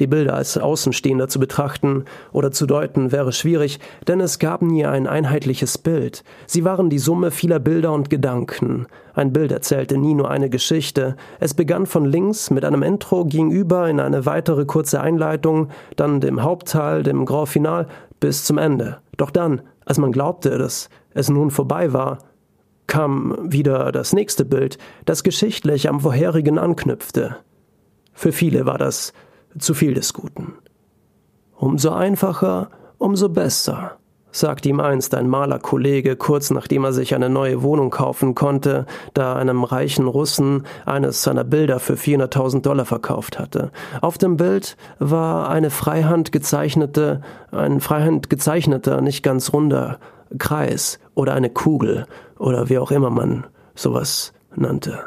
Die 0.00 0.06
Bilder 0.06 0.34
als 0.34 0.58
Außenstehender 0.58 1.28
zu 1.28 1.38
betrachten 1.38 2.04
oder 2.32 2.50
zu 2.50 2.66
deuten 2.66 3.12
wäre 3.12 3.32
schwierig, 3.32 3.80
denn 4.06 4.20
es 4.20 4.38
gab 4.38 4.62
nie 4.62 4.84
ein 4.84 5.06
einheitliches 5.06 5.78
Bild. 5.78 6.22
Sie 6.46 6.64
waren 6.64 6.90
die 6.90 6.98
Summe 6.98 7.30
vieler 7.30 7.58
Bilder 7.58 7.92
und 7.92 8.10
Gedanken. 8.10 8.86
Ein 9.14 9.32
Bild 9.32 9.52
erzählte 9.52 9.96
nie 9.96 10.14
nur 10.14 10.30
eine 10.30 10.50
Geschichte. 10.50 11.16
Es 11.40 11.54
begann 11.54 11.86
von 11.86 12.04
links 12.04 12.50
mit 12.50 12.64
einem 12.64 12.82
Intro, 12.82 13.24
ging 13.24 13.50
über 13.50 13.88
in 13.88 14.00
eine 14.00 14.26
weitere 14.26 14.66
kurze 14.66 15.00
Einleitung, 15.00 15.68
dann 15.96 16.20
dem 16.20 16.42
Hauptteil, 16.42 17.02
dem 17.02 17.24
Grand 17.24 17.48
Final 17.48 17.86
bis 18.20 18.44
zum 18.44 18.58
Ende. 18.58 18.98
Doch 19.16 19.30
dann, 19.30 19.62
als 19.86 19.98
man 19.98 20.12
glaubte, 20.12 20.58
dass 20.58 20.90
es 21.14 21.30
nun 21.30 21.50
vorbei 21.50 21.94
war, 21.94 22.18
kam 22.86 23.36
wieder 23.40 23.90
das 23.90 24.12
nächste 24.12 24.44
Bild, 24.44 24.78
das 25.06 25.22
geschichtlich 25.22 25.88
am 25.88 26.00
vorherigen 26.00 26.58
anknüpfte. 26.58 27.36
Für 28.12 28.32
viele 28.32 28.66
war 28.66 28.78
das 28.78 29.12
zu 29.58 29.74
viel 29.74 29.94
des 29.94 30.12
Guten. 30.12 30.54
Umso 31.56 31.90
einfacher, 31.90 32.70
umso 32.98 33.28
besser, 33.28 33.98
sagte 34.30 34.68
ihm 34.68 34.80
einst 34.80 35.14
ein 35.14 35.28
Malerkollege, 35.28 36.16
kurz 36.16 36.50
nachdem 36.50 36.84
er 36.84 36.92
sich 36.92 37.14
eine 37.14 37.30
neue 37.30 37.62
Wohnung 37.62 37.90
kaufen 37.90 38.34
konnte, 38.34 38.86
da 39.14 39.34
einem 39.34 39.64
reichen 39.64 40.06
Russen 40.06 40.66
eines 40.84 41.22
seiner 41.22 41.44
Bilder 41.44 41.80
für 41.80 41.94
400.000 41.94 42.60
Dollar 42.60 42.84
verkauft 42.84 43.38
hatte. 43.38 43.70
Auf 44.02 44.18
dem 44.18 44.36
Bild 44.36 44.76
war 44.98 45.48
eine 45.48 45.70
freihand 45.70 46.32
gezeichnete, 46.32 47.22
ein 47.50 47.80
freihand 47.80 48.28
gezeichneter, 48.28 49.00
nicht 49.00 49.22
ganz 49.22 49.52
runder 49.52 49.98
Kreis 50.38 50.98
oder 51.14 51.34
eine 51.34 51.50
Kugel 51.50 52.06
oder 52.38 52.68
wie 52.68 52.78
auch 52.78 52.90
immer 52.90 53.10
man 53.10 53.46
sowas 53.74 54.32
nannte. 54.54 55.04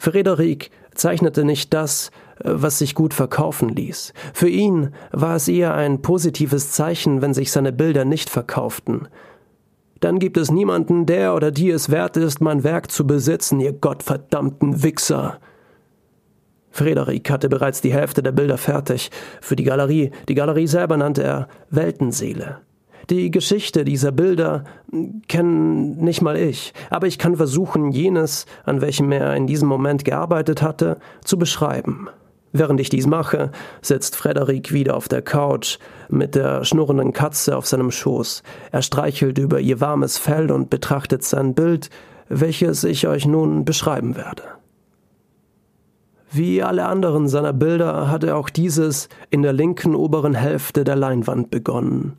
Frederik 0.00 0.70
zeichnete 0.96 1.44
nicht 1.44 1.72
das, 1.72 2.10
äh, 2.38 2.44
was 2.44 2.78
sich 2.78 2.94
gut 2.94 3.14
verkaufen 3.14 3.68
ließ. 3.68 4.12
Für 4.34 4.48
ihn 4.48 4.90
war 5.12 5.36
es 5.36 5.48
eher 5.48 5.74
ein 5.74 6.02
positives 6.02 6.72
Zeichen, 6.72 7.22
wenn 7.22 7.34
sich 7.34 7.52
seine 7.52 7.72
Bilder 7.72 8.04
nicht 8.04 8.30
verkauften. 8.30 9.08
Dann 10.00 10.18
gibt 10.18 10.36
es 10.36 10.50
niemanden, 10.50 11.06
der 11.06 11.34
oder 11.34 11.50
die 11.50 11.70
es 11.70 11.90
wert 11.90 12.16
ist, 12.16 12.40
mein 12.40 12.64
Werk 12.64 12.90
zu 12.90 13.06
besitzen, 13.06 13.60
ihr 13.60 13.72
gottverdammten 13.72 14.82
Wichser. 14.82 15.38
Frederik 16.70 17.30
hatte 17.30 17.48
bereits 17.48 17.80
die 17.80 17.92
Hälfte 17.92 18.22
der 18.22 18.32
Bilder 18.32 18.58
fertig. 18.58 19.10
Für 19.40 19.56
die 19.56 19.64
Galerie, 19.64 20.10
die 20.28 20.34
Galerie 20.34 20.66
selber 20.66 20.98
nannte 20.98 21.22
er 21.22 21.48
Weltenseele. 21.70 22.58
Die 23.08 23.30
Geschichte 23.30 23.84
dieser 23.84 24.10
Bilder 24.10 24.64
kennen 25.28 25.96
nicht 25.98 26.22
mal 26.22 26.36
ich, 26.36 26.74
aber 26.90 27.06
ich 27.06 27.18
kann 27.18 27.36
versuchen, 27.36 27.92
jenes, 27.92 28.46
an 28.64 28.80
welchem 28.80 29.12
er 29.12 29.36
in 29.36 29.46
diesem 29.46 29.68
Moment 29.68 30.04
gearbeitet 30.04 30.60
hatte, 30.60 30.98
zu 31.22 31.38
beschreiben. 31.38 32.08
Während 32.52 32.80
ich 32.80 32.88
dies 32.88 33.06
mache, 33.06 33.52
sitzt 33.80 34.16
Frederik 34.16 34.72
wieder 34.72 34.96
auf 34.96 35.06
der 35.06 35.22
Couch 35.22 35.78
mit 36.08 36.34
der 36.34 36.64
schnurrenden 36.64 37.12
Katze 37.12 37.56
auf 37.56 37.66
seinem 37.66 37.92
Schoß. 37.92 38.42
Er 38.72 38.82
streichelt 38.82 39.38
über 39.38 39.60
ihr 39.60 39.80
warmes 39.80 40.18
Fell 40.18 40.50
und 40.50 40.70
betrachtet 40.70 41.22
sein 41.22 41.54
Bild, 41.54 41.90
welches 42.28 42.82
ich 42.82 43.06
euch 43.06 43.26
nun 43.26 43.64
beschreiben 43.64 44.16
werde. 44.16 44.42
Wie 46.32 46.62
alle 46.62 46.86
anderen 46.86 47.28
seiner 47.28 47.52
Bilder 47.52 48.10
hatte 48.10 48.34
auch 48.34 48.48
dieses 48.48 49.08
in 49.30 49.42
der 49.42 49.52
linken 49.52 49.94
oberen 49.94 50.34
Hälfte 50.34 50.82
der 50.82 50.96
Leinwand 50.96 51.50
begonnen. 51.50 52.16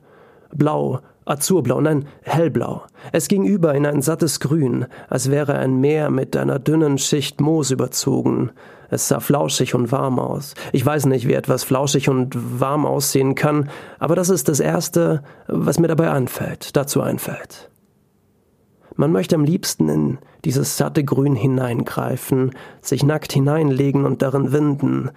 Blau, 0.57 0.99
azurblau, 1.25 1.81
nein, 1.81 2.05
hellblau. 2.23 2.83
Es 3.11 3.27
ging 3.27 3.45
über 3.45 3.75
in 3.75 3.85
ein 3.85 4.01
sattes 4.01 4.39
Grün, 4.39 4.85
als 5.09 5.29
wäre 5.29 5.57
ein 5.57 5.79
Meer 5.79 6.09
mit 6.09 6.35
einer 6.35 6.59
dünnen 6.59 6.97
Schicht 6.97 7.41
Moos 7.41 7.71
überzogen. 7.71 8.51
Es 8.89 9.07
sah 9.07 9.19
flauschig 9.19 9.75
und 9.75 9.91
warm 9.91 10.17
aus. 10.17 10.53
Ich 10.71 10.85
weiß 10.85 11.07
nicht, 11.07 11.27
wie 11.27 11.33
etwas 11.33 11.63
flauschig 11.63 12.09
und 12.09 12.59
warm 12.59 12.85
aussehen 12.85 13.35
kann, 13.35 13.69
aber 13.99 14.15
das 14.15 14.29
ist 14.29 14.47
das 14.47 14.59
Erste, 14.59 15.23
was 15.47 15.79
mir 15.79 15.87
dabei 15.87 16.11
einfällt, 16.11 16.75
dazu 16.75 17.01
einfällt. 17.01 17.69
Man 18.95 19.11
möchte 19.11 19.35
am 19.35 19.43
liebsten 19.43 19.89
in 19.89 20.17
dieses 20.43 20.77
satte 20.77 21.03
Grün 21.03 21.35
hineingreifen, 21.35 22.51
sich 22.81 23.03
nackt 23.03 23.31
hineinlegen 23.31 24.05
und 24.05 24.21
darin 24.21 24.51
winden. 24.51 25.11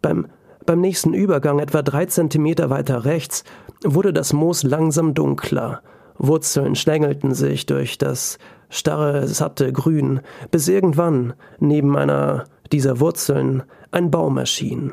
Beim 0.00 0.28
beim 0.66 0.80
nächsten 0.80 1.14
Übergang, 1.14 1.58
etwa 1.58 1.82
drei 1.82 2.06
Zentimeter 2.06 2.70
weiter 2.70 3.04
rechts, 3.04 3.44
wurde 3.84 4.12
das 4.12 4.32
Moos 4.32 4.62
langsam 4.62 5.14
dunkler. 5.14 5.82
Wurzeln 6.18 6.74
schlängelten 6.74 7.34
sich 7.34 7.66
durch 7.66 7.98
das 7.98 8.38
starre, 8.68 9.26
satte 9.26 9.72
Grün, 9.72 10.20
bis 10.50 10.68
irgendwann 10.68 11.34
neben 11.58 11.96
einer 11.96 12.44
dieser 12.70 13.00
Wurzeln 13.00 13.62
ein 13.90 14.10
Baum 14.10 14.38
erschien. 14.38 14.92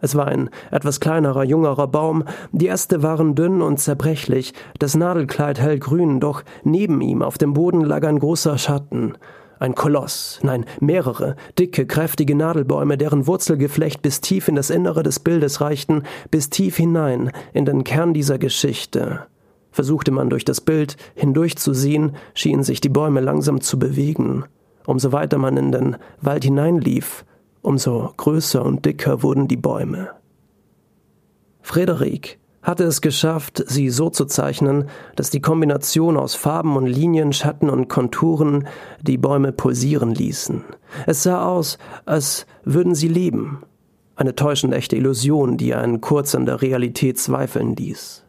Es 0.00 0.14
war 0.14 0.26
ein 0.26 0.50
etwas 0.70 1.00
kleinerer, 1.00 1.42
jungerer 1.42 1.88
Baum, 1.88 2.24
die 2.52 2.68
Äste 2.68 3.02
waren 3.02 3.34
dünn 3.34 3.62
und 3.62 3.78
zerbrechlich, 3.78 4.54
das 4.78 4.94
Nadelkleid 4.94 5.58
hellgrün, 5.58 6.20
doch 6.20 6.44
neben 6.62 7.00
ihm 7.00 7.22
auf 7.22 7.36
dem 7.38 7.52
Boden 7.52 7.80
lag 7.80 8.04
ein 8.04 8.20
großer 8.20 8.58
Schatten. 8.58 9.14
Ein 9.58 9.74
Koloss, 9.74 10.38
nein, 10.42 10.64
mehrere, 10.80 11.34
dicke, 11.58 11.86
kräftige 11.86 12.36
Nadelbäume, 12.36 12.96
deren 12.96 13.26
Wurzelgeflecht 13.26 14.02
bis 14.02 14.20
tief 14.20 14.46
in 14.46 14.54
das 14.54 14.70
Innere 14.70 15.02
des 15.02 15.18
Bildes 15.18 15.60
reichten, 15.60 16.04
bis 16.30 16.48
tief 16.48 16.76
hinein 16.76 17.32
in 17.52 17.64
den 17.64 17.82
Kern 17.82 18.14
dieser 18.14 18.38
Geschichte. 18.38 19.26
Versuchte 19.72 20.10
man 20.12 20.30
durch 20.30 20.44
das 20.44 20.60
Bild 20.60 20.96
hindurchzusehen, 21.14 22.16
schienen 22.34 22.62
sich 22.62 22.80
die 22.80 22.88
Bäume 22.88 23.20
langsam 23.20 23.60
zu 23.60 23.78
bewegen. 23.78 24.44
Umso 24.86 25.12
weiter 25.12 25.38
man 25.38 25.56
in 25.56 25.72
den 25.72 25.96
Wald 26.20 26.44
hineinlief, 26.44 27.24
umso 27.60 28.12
größer 28.16 28.64
und 28.64 28.86
dicker 28.86 29.22
wurden 29.22 29.48
die 29.48 29.56
Bäume. 29.56 30.10
Frederik 31.60 32.38
hatte 32.68 32.84
es 32.84 33.00
geschafft, 33.00 33.64
sie 33.66 33.88
so 33.88 34.10
zu 34.10 34.26
zeichnen, 34.26 34.90
dass 35.16 35.30
die 35.30 35.40
Kombination 35.40 36.18
aus 36.18 36.34
Farben 36.34 36.76
und 36.76 36.86
Linien, 36.86 37.32
Schatten 37.32 37.70
und 37.70 37.88
Konturen 37.88 38.68
die 39.00 39.16
Bäume 39.16 39.52
pulsieren 39.52 40.14
ließen. 40.14 40.64
Es 41.06 41.22
sah 41.22 41.46
aus, 41.46 41.78
als 42.04 42.46
würden 42.64 42.94
sie 42.94 43.08
leben. 43.08 43.62
Eine 44.16 44.34
täuschend 44.34 44.74
echte 44.74 44.96
Illusion, 44.96 45.56
die 45.56 45.74
einen 45.74 46.02
kurz 46.02 46.34
an 46.34 46.44
der 46.44 46.60
Realität 46.60 47.18
zweifeln 47.18 47.74
ließ. 47.74 48.24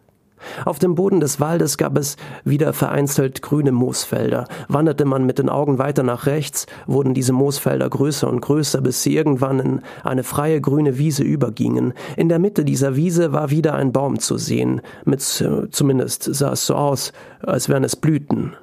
Auf 0.66 0.80
dem 0.80 0.96
Boden 0.96 1.20
des 1.20 1.40
Waldes 1.40 1.78
gab 1.78 1.98
es 1.98 2.18
wieder 2.44 2.74
vereinzelt 2.74 3.42
grüne 3.42 3.72
Moosfelder. 3.72 4.48
Wanderte 4.68 5.06
man 5.06 5.26
mit 5.26 5.40
den 5.40 5.50
Augen 5.50 5.78
weiter 5.78 6.04
nach 6.04 6.26
rechts, 6.26 6.66
wurden 6.88 7.14
diese 7.14 7.34
Moosfelder 7.34 7.90
größer 7.90 8.30
und 8.30 8.42
größer, 8.42 8.82
bis 8.82 9.04
sie 9.04 9.16
irgendwann 9.16 9.60
in 9.60 9.82
eine 10.04 10.24
freie 10.24 10.62
grüne 10.62 10.98
Wiese 10.98 11.24
übergingen. 11.24 11.94
In 12.18 12.30
der 12.30 12.40
Mitte 12.40 12.66
dieser 12.66 12.96
Wiese 12.96 13.34
war 13.34 13.50
wieder 13.50 13.76
ein 13.76 13.92
Baum 13.92 14.20
zu 14.20 14.38
sehen, 14.38 14.82
mit 15.06 15.22
zumindest 15.22 16.24
sah 16.24 16.54
es 16.54 16.66
so 16.66 16.76
aus, 16.76 17.14
als 17.42 17.70
wären 17.70 17.84
es 17.84 17.96
Blüten. 17.96 18.54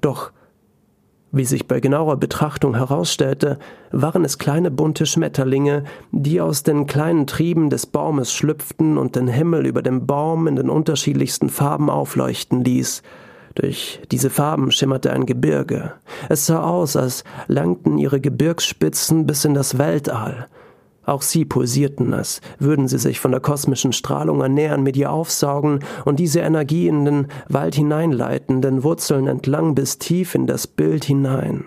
Doch 0.00 0.32
wie 1.36 1.44
sich 1.44 1.68
bei 1.68 1.80
genauer 1.80 2.16
Betrachtung 2.16 2.76
herausstellte, 2.76 3.58
waren 3.90 4.24
es 4.24 4.38
kleine 4.38 4.70
bunte 4.70 5.06
Schmetterlinge, 5.06 5.84
die 6.12 6.40
aus 6.40 6.62
den 6.62 6.86
kleinen 6.86 7.26
Trieben 7.26 7.70
des 7.70 7.86
Baumes 7.86 8.32
schlüpften 8.32 8.98
und 8.98 9.16
den 9.16 9.28
Himmel 9.28 9.66
über 9.66 9.82
dem 9.82 10.06
Baum 10.06 10.46
in 10.46 10.56
den 10.56 10.70
unterschiedlichsten 10.70 11.48
Farben 11.48 11.90
aufleuchten 11.90 12.64
ließ. 12.64 13.02
Durch 13.54 14.00
diese 14.10 14.30
Farben 14.30 14.70
schimmerte 14.70 15.12
ein 15.12 15.24
Gebirge. 15.24 15.92
Es 16.28 16.46
sah 16.46 16.62
aus, 16.62 16.94
als 16.96 17.24
langten 17.48 17.96
ihre 17.98 18.20
Gebirgsspitzen 18.20 19.26
bis 19.26 19.44
in 19.44 19.54
das 19.54 19.78
Weltall. 19.78 20.48
Auch 21.06 21.22
sie 21.22 21.44
pulsierten, 21.44 22.12
als 22.12 22.40
würden 22.58 22.88
sie 22.88 22.98
sich 22.98 23.20
von 23.20 23.30
der 23.30 23.40
kosmischen 23.40 23.92
Strahlung 23.92 24.40
ernähren, 24.40 24.82
mit 24.82 24.96
ihr 24.96 25.12
aufsaugen 25.12 25.80
und 26.04 26.18
diese 26.18 26.40
Energie 26.40 26.88
in 26.88 27.04
den 27.04 27.28
Wald 27.48 27.76
hineinleiten, 27.76 28.60
den 28.60 28.82
Wurzeln 28.82 29.28
entlang 29.28 29.76
bis 29.76 29.98
tief 29.98 30.34
in 30.34 30.48
das 30.48 30.66
Bild 30.66 31.04
hinein. 31.04 31.64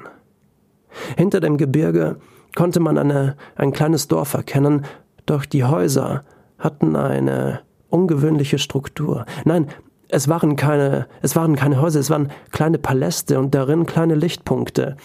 Hinter 1.15 1.39
dem 1.39 1.57
Gebirge 1.57 2.17
konnte 2.53 2.81
man 2.81 2.97
eine, 2.97 3.37
ein 3.55 3.71
kleines 3.71 4.09
Dorf 4.09 4.33
erkennen, 4.33 4.85
doch 5.25 5.45
die 5.45 5.63
Häuser 5.63 6.25
hatten 6.57 6.97
eine 6.97 7.61
ungewöhnliche 7.89 8.59
Struktur. 8.59 9.25
Nein, 9.45 9.67
es 10.09 10.27
waren 10.27 10.57
keine, 10.57 11.07
es 11.21 11.35
waren 11.37 11.55
keine 11.55 11.81
Häuser, 11.81 12.01
es 12.01 12.09
waren 12.09 12.29
kleine 12.51 12.77
Paläste 12.77 13.39
und 13.39 13.55
darin 13.55 13.85
kleine 13.85 14.15
Lichtpunkte. 14.15 14.97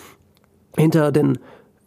Hinter 0.77 1.13
den 1.13 1.39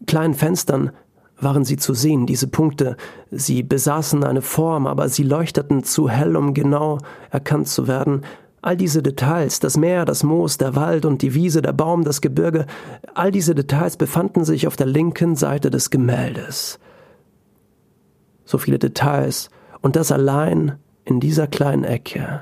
kleinen 0.06 0.34
Fenstern 0.34 0.92
waren 1.39 1.65
sie 1.65 1.77
zu 1.77 1.94
sehen, 1.94 2.25
diese 2.25 2.48
Punkte. 2.48 2.98
Sie 3.32 3.63
besaßen 3.63 4.24
eine 4.24 4.41
Form, 4.41 4.88
aber 4.88 5.10
sie 5.10 5.24
leuchteten 5.24 5.84
zu 5.84 6.10
hell, 6.10 6.36
um 6.36 6.53
genau 6.53 6.98
erkannt 7.29 7.67
zu 7.67 7.88
werden. 7.88 8.22
All 8.62 8.75
diese 8.75 9.03
Details, 9.03 9.60
das 9.60 9.77
Meer, 9.77 10.06
das 10.06 10.24
Moos, 10.24 10.58
der 10.58 10.75
Wald 10.75 11.06
und 11.06 11.22
die 11.22 11.34
Wiese, 11.36 11.62
der 11.62 11.74
Baum, 11.74 12.03
das 12.03 12.22
Gebirge, 12.22 12.65
all 13.13 13.32
diese 13.32 13.53
Details 13.53 13.98
befanden 13.98 14.46
sich 14.46 14.67
auf 14.67 14.75
der 14.75 14.88
linken 14.88 15.36
Seite 15.36 15.70
des 15.70 15.89
Gemäldes. 15.89 16.79
So 18.46 18.58
viele 18.58 18.79
Details, 18.79 19.50
und 19.82 19.96
das 19.96 20.12
allein 20.12 20.79
in 21.06 21.20
dieser 21.20 21.48
kleinen 21.48 21.84
Ecke. 21.84 22.41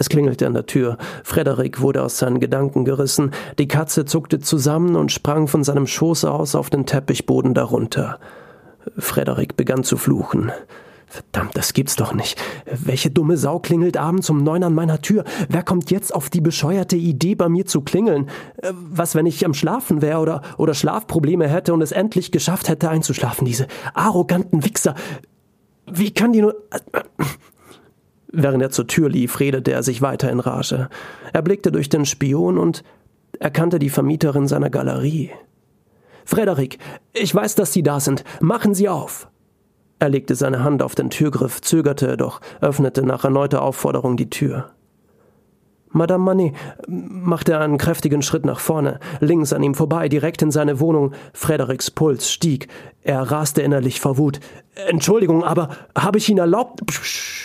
Es 0.00 0.08
klingelte 0.08 0.46
an 0.46 0.54
der 0.54 0.64
Tür. 0.64 0.96
Frederik 1.24 1.82
wurde 1.82 2.02
aus 2.02 2.16
seinen 2.16 2.40
Gedanken 2.40 2.86
gerissen. 2.86 3.32
Die 3.58 3.68
Katze 3.68 4.06
zuckte 4.06 4.38
zusammen 4.38 4.96
und 4.96 5.12
sprang 5.12 5.46
von 5.46 5.62
seinem 5.62 5.86
Schoß 5.86 6.24
aus 6.24 6.54
auf 6.54 6.70
den 6.70 6.86
Teppichboden 6.86 7.52
darunter. 7.52 8.18
Frederik 8.96 9.58
begann 9.58 9.84
zu 9.84 9.98
fluchen. 9.98 10.52
Verdammt, 11.06 11.54
das 11.54 11.74
gibt's 11.74 11.96
doch 11.96 12.14
nicht. 12.14 12.40
Welche 12.64 13.10
dumme 13.10 13.36
Sau 13.36 13.58
klingelt 13.58 13.98
abends 13.98 14.30
um 14.30 14.42
neun 14.42 14.64
an 14.64 14.72
meiner 14.72 15.02
Tür? 15.02 15.24
Wer 15.50 15.62
kommt 15.62 15.90
jetzt 15.90 16.14
auf 16.14 16.30
die 16.30 16.40
bescheuerte 16.40 16.96
Idee, 16.96 17.34
bei 17.34 17.50
mir 17.50 17.66
zu 17.66 17.82
klingeln? 17.82 18.30
Was, 18.72 19.14
wenn 19.14 19.26
ich 19.26 19.44
am 19.44 19.52
Schlafen 19.52 20.00
wäre 20.00 20.20
oder, 20.20 20.40
oder 20.56 20.72
Schlafprobleme 20.72 21.46
hätte 21.46 21.74
und 21.74 21.82
es 21.82 21.92
endlich 21.92 22.32
geschafft 22.32 22.70
hätte 22.70 22.88
einzuschlafen? 22.88 23.44
Diese 23.44 23.66
arroganten 23.92 24.64
Wichser. 24.64 24.94
Wie 25.92 26.10
kann 26.10 26.32
die 26.32 26.40
nur. 26.40 26.54
Während 28.32 28.62
er 28.62 28.70
zur 28.70 28.86
Tür 28.86 29.08
lief, 29.08 29.40
redete 29.40 29.72
er 29.72 29.82
sich 29.82 30.02
weiter 30.02 30.30
in 30.30 30.40
Rage. 30.40 30.88
Er 31.32 31.42
blickte 31.42 31.72
durch 31.72 31.88
den 31.88 32.06
Spion 32.06 32.58
und 32.58 32.84
erkannte 33.38 33.78
die 33.78 33.90
Vermieterin 33.90 34.46
seiner 34.46 34.70
Galerie. 34.70 35.30
Frederik, 36.24 36.78
ich 37.12 37.34
weiß, 37.34 37.56
dass 37.56 37.72
Sie 37.72 37.82
da 37.82 37.98
sind. 37.98 38.24
Machen 38.40 38.74
Sie 38.74 38.88
auf. 38.88 39.28
Er 39.98 40.08
legte 40.08 40.34
seine 40.34 40.62
Hand 40.62 40.82
auf 40.82 40.94
den 40.94 41.10
Türgriff, 41.10 41.60
zögerte, 41.60 42.16
doch 42.16 42.40
öffnete 42.60 43.04
nach 43.04 43.24
erneuter 43.24 43.62
Aufforderung 43.62 44.16
die 44.16 44.30
Tür. 44.30 44.70
Madame 45.92 46.24
Manet 46.24 46.54
machte 46.86 47.58
einen 47.58 47.78
kräftigen 47.78 48.22
Schritt 48.22 48.46
nach 48.46 48.60
vorne, 48.60 49.00
links 49.18 49.52
an 49.52 49.62
ihm 49.64 49.74
vorbei, 49.74 50.08
direkt 50.08 50.40
in 50.40 50.52
seine 50.52 50.78
Wohnung. 50.78 51.14
Frederiks 51.32 51.90
Puls 51.90 52.30
stieg. 52.30 52.68
Er 53.02 53.22
raste 53.22 53.60
innerlich 53.62 54.00
vor 54.00 54.16
Wut. 54.16 54.38
Entschuldigung, 54.88 55.42
aber 55.42 55.70
habe 55.98 56.18
ich 56.18 56.28
Ihnen 56.28 56.38
erlaubt? 56.38 56.86
Psch 56.86 57.39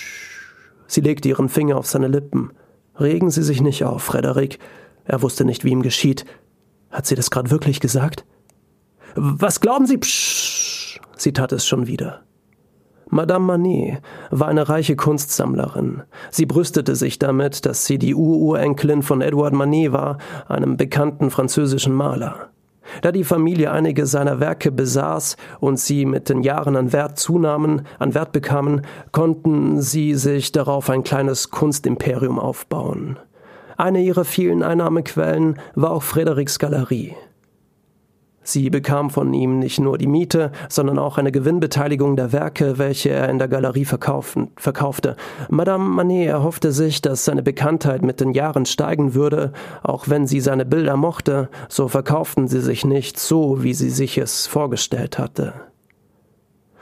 Sie 0.87 1.01
legte 1.01 1.29
ihren 1.29 1.49
Finger 1.49 1.77
auf 1.77 1.87
seine 1.87 2.07
Lippen. 2.07 2.51
Regen 2.99 3.29
Sie 3.29 3.43
sich 3.43 3.61
nicht 3.61 3.83
auf, 3.83 4.03
Frederik. 4.03 4.59
Er 5.03 5.21
wusste 5.21 5.45
nicht, 5.45 5.63
wie 5.63 5.71
ihm 5.71 5.81
geschieht. 5.81 6.25
Hat 6.89 7.05
sie 7.05 7.15
das 7.15 7.29
gerade 7.29 7.51
wirklich 7.51 7.79
gesagt? 7.79 8.25
Was 9.15 9.61
glauben 9.61 9.85
Sie? 9.85 9.97
Psch. 9.97 10.99
Sie 11.17 11.33
tat 11.33 11.51
es 11.51 11.65
schon 11.67 11.87
wieder. 11.87 12.21
Madame 13.09 13.45
Manet 13.45 14.01
war 14.31 14.47
eine 14.47 14.67
reiche 14.67 14.95
Kunstsammlerin. 14.95 16.03
Sie 16.31 16.45
brüstete 16.45 16.95
sich 16.95 17.19
damit, 17.19 17.65
dass 17.65 17.85
sie 17.85 17.97
die 17.97 18.15
Ururenkelin 18.15 19.03
von 19.03 19.21
Edouard 19.21 19.53
Manet 19.53 19.91
war, 19.91 20.17
einem 20.47 20.75
bekannten 20.75 21.29
französischen 21.29 21.93
Maler. 21.93 22.49
Da 23.01 23.11
die 23.11 23.23
Familie 23.23 23.71
einige 23.71 24.05
seiner 24.05 24.39
Werke 24.39 24.71
besaß 24.71 25.37
und 25.59 25.79
sie 25.79 26.05
mit 26.05 26.29
den 26.29 26.43
Jahren 26.43 26.75
an 26.75 26.93
Wert 26.93 27.19
zunahmen, 27.19 27.83
an 27.99 28.13
Wert 28.13 28.31
bekamen, 28.31 28.81
konnten 29.11 29.81
sie 29.81 30.15
sich 30.15 30.51
darauf 30.51 30.89
ein 30.89 31.03
kleines 31.03 31.51
Kunstimperium 31.51 32.39
aufbauen. 32.39 33.17
Eine 33.77 34.01
ihrer 34.01 34.23
vielen 34.23 34.63
Einnahmequellen 34.63 35.59
war 35.75 35.91
auch 35.91 36.03
Frederiks 36.03 36.59
Galerie. 36.59 37.15
Sie 38.47 38.69
bekam 38.69 39.09
von 39.09 39.33
ihm 39.33 39.57
nicht 39.57 39.79
nur 39.79 39.97
die 39.97 40.07
Miete, 40.07 40.51
sondern 40.69 40.99
auch 40.99 41.17
eine 41.17 41.31
Gewinnbeteiligung 41.31 42.15
der 42.15 42.31
Werke, 42.31 42.77
welche 42.77 43.09
er 43.09 43.27
in 43.27 43.39
der 43.39 43.47
Galerie 43.47 43.85
verkaufen, 43.85 44.51
verkaufte. 44.55 45.15
Madame 45.49 45.83
Manet 45.83 46.27
erhoffte 46.27 46.71
sich, 46.71 47.01
dass 47.01 47.25
seine 47.25 47.41
Bekanntheit 47.41 48.03
mit 48.03 48.21
den 48.21 48.33
Jahren 48.33 48.67
steigen 48.67 49.15
würde, 49.15 49.51
auch 49.81 50.09
wenn 50.09 50.27
sie 50.27 50.41
seine 50.41 50.63
Bilder 50.63 50.95
mochte, 50.95 51.49
so 51.69 51.87
verkauften 51.87 52.47
sie 52.47 52.61
sich 52.61 52.85
nicht 52.85 53.19
so, 53.19 53.63
wie 53.63 53.73
sie 53.73 53.89
sich 53.89 54.19
es 54.19 54.45
vorgestellt 54.45 55.17
hatte. 55.17 55.55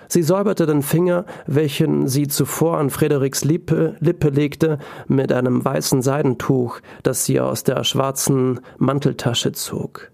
Sie 0.10 0.22
säuberte 0.22 0.65
den 0.65 0.82
Finger, 0.84 1.25
welchen 1.48 2.10
sie 2.10 2.27
zuvor 2.27 2.77
an 2.77 2.89
Frederiks 2.89 3.46
Lippe, 3.46 3.96
Lippe 4.00 4.29
legte, 4.29 4.79
mit 5.08 5.32
einem 5.32 5.63
weißen 5.63 6.01
Seidentuch, 6.01 6.82
das 7.03 7.25
sie 7.25 7.39
aus 7.39 7.63
der 7.63 7.84
schwarzen 7.86 8.60
Manteltasche 8.77 9.53
zog. 9.53 10.12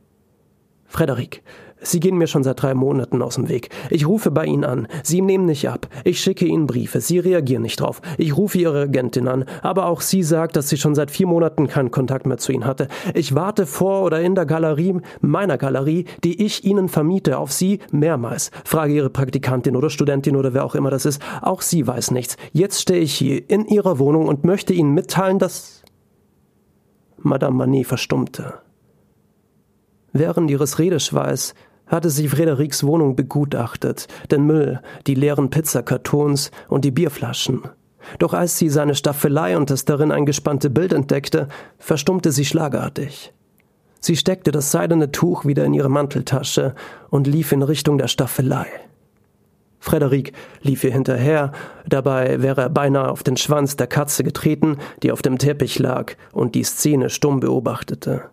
Frederik, 0.89 1.43
Sie 1.81 2.01
gehen 2.01 2.17
mir 2.17 2.27
schon 2.27 2.43
seit 2.43 2.61
drei 2.61 2.73
Monaten 2.73 3.21
aus 3.21 3.35
dem 3.35 3.47
Weg. 3.47 3.69
Ich 3.89 4.05
rufe 4.05 4.31
bei 4.31 4.45
Ihnen 4.45 4.65
an. 4.65 4.87
Sie 5.01 5.21
nehmen 5.21 5.45
nicht 5.45 5.69
ab. 5.69 5.87
Ich 6.03 6.19
schicke 6.19 6.45
Ihnen 6.45 6.67
Briefe. 6.67 6.99
Sie 6.99 7.19
reagieren 7.19 7.61
nicht 7.61 7.79
drauf. 7.79 8.01
Ich 8.17 8.35
rufe 8.35 8.57
Ihre 8.57 8.81
Agentin 8.81 9.29
an. 9.29 9.45
Aber 9.61 9.85
auch 9.85 10.01
sie 10.01 10.23
sagt, 10.23 10.57
dass 10.57 10.67
sie 10.67 10.77
schon 10.77 10.93
seit 10.93 11.09
vier 11.09 11.27
Monaten 11.27 11.67
keinen 11.67 11.91
Kontakt 11.91 12.25
mehr 12.25 12.37
zu 12.37 12.51
Ihnen 12.51 12.65
hatte. 12.65 12.89
Ich 13.13 13.33
warte 13.33 13.65
vor 13.65 14.03
oder 14.03 14.19
in 14.19 14.35
der 14.35 14.45
Galerie, 14.45 14.97
meiner 15.21 15.57
Galerie, 15.57 16.05
die 16.23 16.43
ich 16.43 16.65
Ihnen 16.65 16.89
vermiete, 16.89 17.37
auf 17.37 17.53
Sie 17.53 17.79
mehrmals. 17.91 18.51
Frage 18.65 18.93
Ihre 18.93 19.09
Praktikantin 19.09 19.77
oder 19.77 19.89
Studentin 19.89 20.35
oder 20.35 20.53
wer 20.53 20.65
auch 20.65 20.75
immer 20.75 20.89
das 20.89 21.05
ist. 21.05 21.21
Auch 21.41 21.61
sie 21.61 21.87
weiß 21.87 22.11
nichts. 22.11 22.35
Jetzt 22.51 22.81
stehe 22.81 22.99
ich 22.99 23.13
hier 23.13 23.49
in 23.49 23.65
Ihrer 23.65 23.99
Wohnung 23.99 24.27
und 24.27 24.43
möchte 24.43 24.73
Ihnen 24.73 24.93
mitteilen, 24.93 25.39
dass 25.39 25.83
Madame 27.17 27.55
Manet 27.55 27.87
verstummte. 27.87 28.59
Während 30.13 30.49
ihres 30.49 30.79
Redeschweiß 30.79 31.53
hatte 31.87 32.09
sie 32.09 32.29
Frederiks 32.29 32.83
Wohnung 32.83 33.15
begutachtet, 33.15 34.07
den 34.31 34.45
Müll, 34.45 34.79
die 35.07 35.15
leeren 35.15 35.49
Pizzakartons 35.49 36.51
und 36.67 36.85
die 36.85 36.91
Bierflaschen. 36.91 37.63
Doch 38.17 38.33
als 38.33 38.57
sie 38.57 38.69
seine 38.69 38.95
Staffelei 38.95 39.57
und 39.57 39.69
das 39.69 39.85
darin 39.85 40.11
eingespannte 40.11 40.69
Bild 40.69 40.93
entdeckte, 40.93 41.47
verstummte 41.77 42.31
sie 42.31 42.45
schlagartig. 42.45 43.33
Sie 43.99 44.15
steckte 44.15 44.51
das 44.51 44.71
seidene 44.71 45.11
Tuch 45.11 45.45
wieder 45.45 45.65
in 45.65 45.73
ihre 45.73 45.89
Manteltasche 45.89 46.73
und 47.09 47.27
lief 47.27 47.51
in 47.51 47.61
Richtung 47.61 47.97
der 47.97 48.07
Staffelei. 48.07 48.67
Frederik 49.79 50.33
lief 50.61 50.83
ihr 50.83 50.91
hinterher, 50.91 51.51
dabei 51.87 52.41
wäre 52.41 52.61
er 52.61 52.69
beinahe 52.69 53.09
auf 53.09 53.23
den 53.23 53.37
Schwanz 53.37 53.77
der 53.77 53.87
Katze 53.87 54.23
getreten, 54.23 54.77
die 55.03 55.11
auf 55.11 55.21
dem 55.21 55.37
Teppich 55.37 55.79
lag 55.79 56.13
und 56.33 56.55
die 56.55 56.63
Szene 56.63 57.09
stumm 57.09 57.39
beobachtete. 57.39 58.29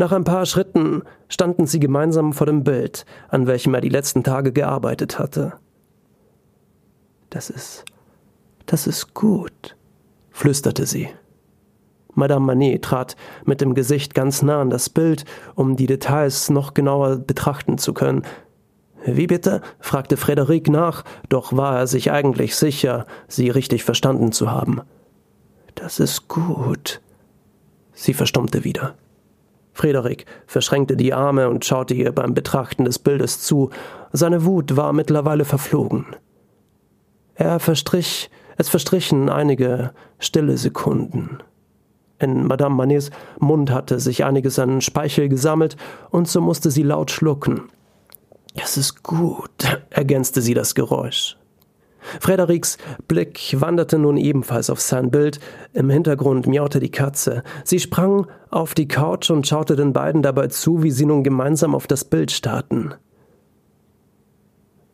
Nach 0.00 0.12
ein 0.12 0.24
paar 0.24 0.46
Schritten 0.46 1.02
standen 1.28 1.66
sie 1.66 1.78
gemeinsam 1.78 2.32
vor 2.32 2.46
dem 2.46 2.64
Bild, 2.64 3.04
an 3.28 3.46
welchem 3.46 3.74
er 3.74 3.82
die 3.82 3.90
letzten 3.90 4.24
Tage 4.24 4.50
gearbeitet 4.50 5.18
hatte. 5.18 5.52
Das 7.28 7.50
ist. 7.50 7.84
das 8.64 8.86
ist 8.86 9.12
gut, 9.12 9.76
flüsterte 10.30 10.86
sie. 10.86 11.10
Madame 12.14 12.46
Manet 12.46 12.82
trat 12.82 13.14
mit 13.44 13.60
dem 13.60 13.74
Gesicht 13.74 14.14
ganz 14.14 14.40
nah 14.40 14.62
an 14.62 14.70
das 14.70 14.88
Bild, 14.88 15.26
um 15.54 15.76
die 15.76 15.86
Details 15.86 16.48
noch 16.48 16.72
genauer 16.72 17.18
betrachten 17.18 17.76
zu 17.76 17.92
können. 17.92 18.22
Wie 19.04 19.26
bitte? 19.26 19.60
fragte 19.80 20.16
Frederik 20.16 20.70
nach, 20.70 21.04
doch 21.28 21.54
war 21.54 21.76
er 21.76 21.86
sich 21.86 22.10
eigentlich 22.10 22.56
sicher, 22.56 23.04
sie 23.28 23.50
richtig 23.50 23.84
verstanden 23.84 24.32
zu 24.32 24.50
haben. 24.50 24.80
Das 25.74 26.00
ist 26.00 26.26
gut. 26.26 27.02
Sie 27.92 28.14
verstummte 28.14 28.64
wieder. 28.64 28.94
Frederik 29.80 30.26
verschränkte 30.46 30.94
die 30.94 31.14
Arme 31.14 31.48
und 31.48 31.64
schaute 31.64 31.94
ihr 31.94 32.12
beim 32.12 32.34
Betrachten 32.34 32.84
des 32.84 32.98
Bildes 32.98 33.40
zu. 33.40 33.70
Seine 34.12 34.44
Wut 34.44 34.76
war 34.76 34.92
mittlerweile 34.92 35.46
verflogen. 35.46 36.04
Er 37.34 37.58
verstrich, 37.60 38.30
es 38.58 38.68
verstrichen 38.68 39.30
einige 39.30 39.92
stille 40.18 40.58
Sekunden. 40.58 41.38
In 42.18 42.46
Madame 42.46 42.74
Manets 42.74 43.10
Mund 43.38 43.70
hatte 43.70 44.00
sich 44.00 44.22
einiges 44.22 44.58
an 44.58 44.82
Speichel 44.82 45.30
gesammelt, 45.30 45.78
und 46.10 46.28
so 46.28 46.42
musste 46.42 46.70
sie 46.70 46.82
laut 46.82 47.10
schlucken. 47.10 47.62
Es 48.62 48.76
ist 48.76 49.02
gut, 49.02 49.80
ergänzte 49.88 50.42
sie 50.42 50.52
das 50.52 50.74
Geräusch. 50.74 51.38
Frederiks 52.20 52.78
Blick 53.08 53.54
wanderte 53.58 53.98
nun 53.98 54.16
ebenfalls 54.16 54.70
auf 54.70 54.80
sein 54.80 55.10
Bild. 55.10 55.40
Im 55.72 55.90
Hintergrund 55.90 56.46
miaute 56.46 56.80
die 56.80 56.90
Katze. 56.90 57.42
Sie 57.64 57.78
sprang 57.78 58.26
auf 58.50 58.74
die 58.74 58.88
Couch 58.88 59.30
und 59.30 59.46
schaute 59.46 59.76
den 59.76 59.92
beiden 59.92 60.22
dabei 60.22 60.48
zu, 60.48 60.82
wie 60.82 60.90
sie 60.90 61.06
nun 61.06 61.22
gemeinsam 61.24 61.74
auf 61.74 61.86
das 61.86 62.04
Bild 62.04 62.30
starrten. 62.30 62.94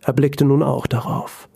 Er 0.03 0.13
blickte 0.13 0.45
nun 0.45 0.63
auch 0.63 0.87
darauf. 0.87 1.49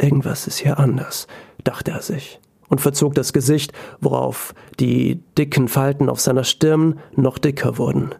Irgendwas 0.00 0.46
ist 0.46 0.58
hier 0.58 0.78
anders, 0.78 1.26
dachte 1.62 1.90
er 1.90 2.00
sich 2.00 2.40
und 2.70 2.80
verzog 2.80 3.14
das 3.14 3.34
Gesicht, 3.34 3.72
worauf 4.00 4.54
die 4.78 5.22
dicken 5.36 5.68
Falten 5.68 6.08
auf 6.08 6.20
seiner 6.20 6.44
Stirn 6.44 6.98
noch 7.14 7.36
dicker 7.36 7.76
wurden. 7.76 8.14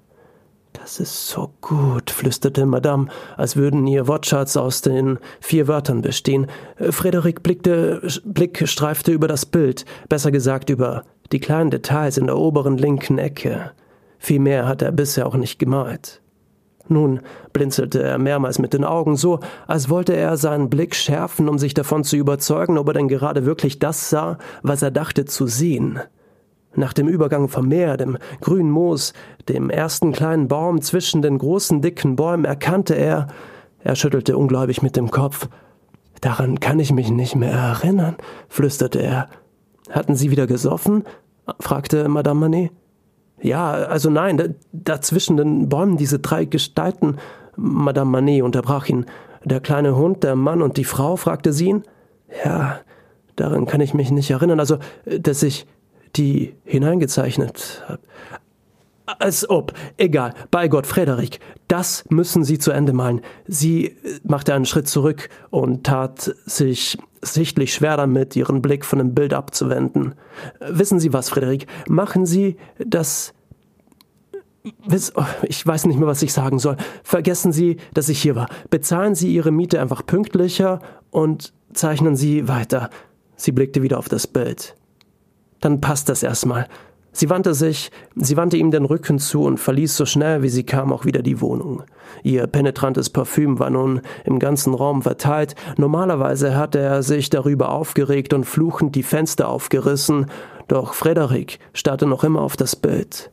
Das 0.73 1.01
ist 1.01 1.29
so 1.29 1.53
gut, 1.61 2.11
flüsterte 2.11 2.65
Madame, 2.65 3.09
als 3.37 3.57
würden 3.57 3.87
ihr 3.87 4.07
Wortschatz 4.07 4.57
aus 4.57 4.83
den 4.83 5.19
vier 5.41 5.69
Wörtern 5.69 6.01
bestehen. 6.01 6.47
Frederik 6.91 7.43
blickte, 7.43 8.01
Blick 8.25 8.67
streifte 8.69 9.13
über 9.13 9.29
das 9.29 9.47
Bild, 9.47 9.85
besser 10.09 10.31
gesagt 10.31 10.71
über 10.71 11.05
die 11.33 11.41
kleinen 11.41 11.71
Details 11.71 12.17
in 12.17 12.27
der 12.27 12.39
oberen 12.39 12.79
linken 12.79 13.19
Ecke. 13.19 13.73
Viel 14.19 14.41
mehr 14.41 14.67
hat 14.67 14.83
er 14.83 14.93
bisher 14.93 15.27
auch 15.27 15.37
nicht 15.37 15.59
gemalt. 15.59 16.21
Nun 16.89 17.21
blinzelte 17.53 18.03
er 18.03 18.19
mehrmals 18.19 18.59
mit 18.59 18.73
den 18.73 18.85
Augen, 18.85 19.17
so 19.17 19.39
als 19.69 19.89
wollte 19.89 20.15
er 20.15 20.37
seinen 20.37 20.71
Blick 20.71 20.97
schärfen, 20.97 21.49
um 21.49 21.59
sich 21.59 21.73
davon 21.73 22.03
zu 22.03 22.17
überzeugen, 22.17 22.79
ob 22.79 22.89
er 22.89 22.95
denn 22.95 23.09
gerade 23.09 23.47
wirklich 23.47 23.79
das 23.79 24.11
sah, 24.11 24.39
was 24.63 24.83
er 24.83 24.91
dachte 24.91 25.25
zu 25.25 25.47
sehen. 25.47 26.01
Nach 26.75 26.93
dem 26.93 27.09
Übergang 27.09 27.49
vom 27.49 27.69
Meer, 27.69 27.97
dem 27.97 28.17
grünen 28.41 28.71
Moos, 28.71 29.13
dem 29.49 29.71
ersten 29.71 30.13
kleinen 30.13 30.49
Baum 30.49 30.81
zwischen 30.83 31.21
den 31.21 31.39
großen 31.39 31.83
dicken 31.83 32.17
Bäumen 32.17 32.45
erkannte 32.45 32.95
er, 32.95 33.27
er 33.83 33.97
schüttelte 33.97 34.37
ungläubig 34.37 34.83
mit 34.83 34.97
dem 34.97 35.11
Kopf. 35.11 35.49
Daran 36.21 36.61
kann 36.61 36.79
ich 36.79 36.93
mich 36.93 37.11
nicht 37.11 37.35
mehr 37.35 37.53
erinnern, 37.53 38.17
flüsterte 38.49 39.01
er. 39.01 39.29
Hatten 39.91 40.15
Sie 40.15 40.31
wieder 40.31 40.47
gesoffen? 40.47 41.05
fragte 41.59 42.09
Madame 42.09 42.41
Manet. 42.41 42.73
Ja, 43.43 43.73
also 43.73 44.11
nein, 44.11 44.55
da, 44.73 45.01
zwischen 45.01 45.37
den 45.37 45.69
Bäumen 45.69 45.97
diese 45.97 46.19
drei 46.19 46.45
Gestalten. 46.45 47.17
Madame 47.57 48.11
Manet 48.11 48.43
unterbrach 48.43 48.87
ihn. 48.89 49.07
Der 49.45 49.61
kleine 49.61 49.97
Hund, 49.97 50.23
der 50.23 50.37
Mann 50.37 50.63
und 50.63 50.77
die 50.77 50.85
Frau, 50.85 51.17
fragte 51.17 51.53
sie 51.53 51.69
ihn. 51.69 51.83
Ja, 52.45 52.81
daran 53.37 53.67
kann 53.67 53.81
ich 53.81 53.95
mich 53.95 54.11
nicht 54.11 54.31
erinnern. 54.31 54.61
Also, 54.61 54.79
dass 55.07 55.43
ich 55.43 55.67
die 56.17 56.55
hineingezeichnet 56.65 57.85
habe. 57.87 58.01
Als 59.19 59.49
ob. 59.49 59.73
Egal. 59.97 60.35
Bei 60.51 60.69
Gott, 60.69 60.87
Frederik. 60.87 61.41
Das 61.69 62.05
müssen 62.11 62.45
Sie 62.45 62.59
zu 62.59 62.71
Ende 62.71 62.93
malen. 62.93 63.23
Sie 63.47 63.97
machte 64.23 64.55
einen 64.55 64.67
Schritt 64.67 64.89
zurück 64.89 65.29
und 65.51 65.85
tat 65.85 66.35
sich 66.45 66.97
sichtlich 67.23 67.75
schwer 67.75 67.97
damit, 67.97 68.37
ihren 68.37 68.63
Blick 68.63 68.85
von 68.85 68.99
dem 68.99 69.15
Bild 69.15 69.35
abzuwenden. 69.35 70.15
Wissen 70.61 71.01
Sie 71.01 71.13
was, 71.13 71.29
Frederik? 71.29 71.67
Machen 71.89 72.25
Sie 72.25 72.57
das. 72.79 73.35
Oh, 75.15 75.25
ich 75.43 75.67
weiß 75.67 75.87
nicht 75.87 75.99
mehr, 75.99 76.09
was 76.09 76.23
ich 76.23 76.33
sagen 76.33 76.59
soll. 76.59 76.77
Vergessen 77.03 77.53
Sie, 77.53 77.79
dass 77.95 78.09
ich 78.09 78.23
hier 78.23 78.37
war. 78.37 78.49
Bezahlen 78.69 79.15
Sie 79.15 79.35
Ihre 79.35 79.51
Miete 79.51 79.81
einfach 79.81 80.05
pünktlicher 80.07 80.81
und 81.11 81.53
zeichnen 81.73 82.15
Sie 82.15 82.47
weiter. 82.47 82.91
Sie 83.37 83.53
blickte 83.53 83.83
wieder 83.83 83.99
auf 83.99 84.09
das 84.09 84.27
Bild 84.27 84.77
dann 85.61 85.81
passt 85.81 86.09
das 86.09 86.23
erstmal. 86.23 86.67
Sie 87.13 87.29
wandte 87.29 87.55
sich, 87.55 87.91
sie 88.15 88.37
wandte 88.37 88.57
ihm 88.57 88.71
den 88.71 88.85
Rücken 88.85 89.19
zu 89.19 89.43
und 89.43 89.59
verließ 89.59 89.97
so 89.97 90.07
schnell 90.07 90.43
wie 90.43 90.49
sie 90.49 90.63
kam 90.63 90.93
auch 90.93 91.05
wieder 91.05 91.23
die 91.23 91.41
Wohnung. 91.41 91.83
Ihr 92.23 92.47
penetrantes 92.47 93.11
Parfüm 93.11 93.59
war 93.59 93.71
nun 93.71 94.03
im 94.25 94.39
ganzen 94.39 94.75
Raum 94.75 95.03
verteilt. 95.03 95.55
Normalerweise 95.77 96.57
hatte 96.57 96.79
er 96.79 97.03
sich 97.03 97.29
darüber 97.29 97.71
aufgeregt 97.71 98.33
und 98.33 98.45
fluchend 98.45 98.95
die 98.95 99.03
Fenster 99.03 99.49
aufgerissen, 99.49 100.27
doch 100.69 100.95
Frederik 100.95 101.59
starrte 101.73 102.07
noch 102.07 102.23
immer 102.23 102.43
auf 102.43 102.57
das 102.57 102.77
Bild. 102.77 103.31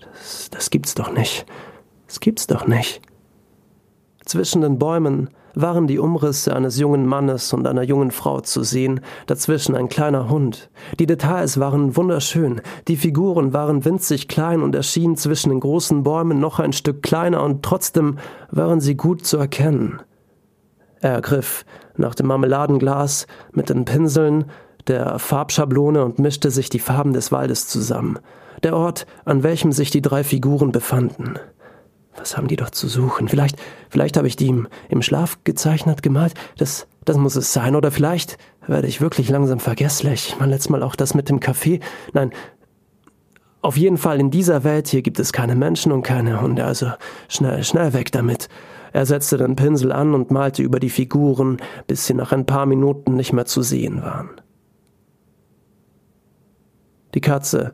Das, 0.00 0.48
das 0.50 0.70
gibt's 0.70 0.94
doch 0.94 1.12
nicht. 1.12 1.44
Das 2.06 2.20
gibt's 2.20 2.46
doch 2.46 2.66
nicht. 2.66 3.02
Zwischen 4.26 4.60
den 4.60 4.80
Bäumen 4.80 5.30
waren 5.54 5.86
die 5.86 6.00
Umrisse 6.00 6.54
eines 6.54 6.80
jungen 6.80 7.06
Mannes 7.06 7.52
und 7.52 7.64
einer 7.64 7.84
jungen 7.84 8.10
Frau 8.10 8.40
zu 8.40 8.64
sehen, 8.64 9.00
dazwischen 9.28 9.76
ein 9.76 9.88
kleiner 9.88 10.28
Hund. 10.28 10.68
Die 10.98 11.06
Details 11.06 11.60
waren 11.60 11.96
wunderschön, 11.96 12.60
die 12.88 12.96
Figuren 12.96 13.52
waren 13.52 13.84
winzig 13.84 14.26
klein 14.26 14.62
und 14.62 14.74
erschienen 14.74 15.16
zwischen 15.16 15.50
den 15.50 15.60
großen 15.60 16.02
Bäumen 16.02 16.40
noch 16.40 16.58
ein 16.58 16.72
Stück 16.72 17.04
kleiner, 17.04 17.42
und 17.44 17.62
trotzdem 17.62 18.18
waren 18.50 18.80
sie 18.80 18.96
gut 18.96 19.24
zu 19.24 19.38
erkennen. 19.38 20.02
Er 21.00 21.20
griff 21.20 21.64
nach 21.96 22.16
dem 22.16 22.26
Marmeladenglas 22.26 23.28
mit 23.52 23.70
den 23.70 23.84
Pinseln, 23.84 24.46
der 24.88 25.20
Farbschablone 25.20 26.04
und 26.04 26.18
mischte 26.18 26.50
sich 26.50 26.68
die 26.68 26.80
Farben 26.80 27.12
des 27.12 27.30
Waldes 27.30 27.68
zusammen. 27.68 28.18
Der 28.64 28.76
Ort, 28.76 29.06
an 29.24 29.44
welchem 29.44 29.70
sich 29.70 29.92
die 29.92 30.02
drei 30.02 30.24
Figuren 30.24 30.72
befanden. 30.72 31.34
Was 32.16 32.36
haben 32.36 32.48
die 32.48 32.56
dort 32.56 32.74
zu 32.74 32.88
suchen? 32.88 33.28
Vielleicht, 33.28 33.56
vielleicht 33.90 34.16
habe 34.16 34.28
ich 34.28 34.36
die 34.36 34.48
im, 34.48 34.68
im 34.88 35.02
Schlaf 35.02 35.38
gezeichnet, 35.44 36.02
gemalt. 36.02 36.34
Das, 36.58 36.86
das 37.04 37.16
muss 37.16 37.36
es 37.36 37.52
sein. 37.52 37.76
Oder 37.76 37.90
vielleicht 37.90 38.38
werde 38.66 38.88
ich 38.88 39.00
wirklich 39.00 39.28
langsam 39.28 39.60
vergesslich. 39.60 40.34
Mein 40.38 40.50
letztes 40.50 40.70
Mal 40.70 40.82
auch 40.82 40.96
das 40.96 41.14
mit 41.14 41.28
dem 41.28 41.40
Kaffee. 41.40 41.80
Nein, 42.12 42.32
auf 43.62 43.76
jeden 43.76 43.98
Fall 43.98 44.20
in 44.20 44.30
dieser 44.30 44.64
Welt 44.64 44.88
hier 44.88 45.02
gibt 45.02 45.18
es 45.18 45.32
keine 45.32 45.56
Menschen 45.56 45.90
und 45.92 46.02
keine 46.02 46.40
Hunde. 46.40 46.64
Also 46.64 46.92
schnell, 47.28 47.64
schnell 47.64 47.92
weg 47.92 48.12
damit. 48.12 48.48
Er 48.92 49.06
setzte 49.06 49.36
den 49.36 49.56
Pinsel 49.56 49.92
an 49.92 50.14
und 50.14 50.30
malte 50.30 50.62
über 50.62 50.80
die 50.80 50.88
Figuren, 50.88 51.58
bis 51.86 52.06
sie 52.06 52.14
nach 52.14 52.32
ein 52.32 52.46
paar 52.46 52.64
Minuten 52.64 53.14
nicht 53.14 53.32
mehr 53.32 53.44
zu 53.44 53.62
sehen 53.62 54.02
waren. 54.02 54.30
Die 57.14 57.20
Katze 57.20 57.72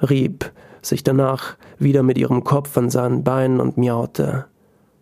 rieb 0.00 0.52
sich 0.88 1.04
danach 1.04 1.56
wieder 1.78 2.02
mit 2.02 2.18
ihrem 2.18 2.44
Kopf 2.44 2.76
an 2.76 2.90
seinen 2.90 3.24
Beinen 3.24 3.60
und 3.60 3.76
miaute. 3.76 4.46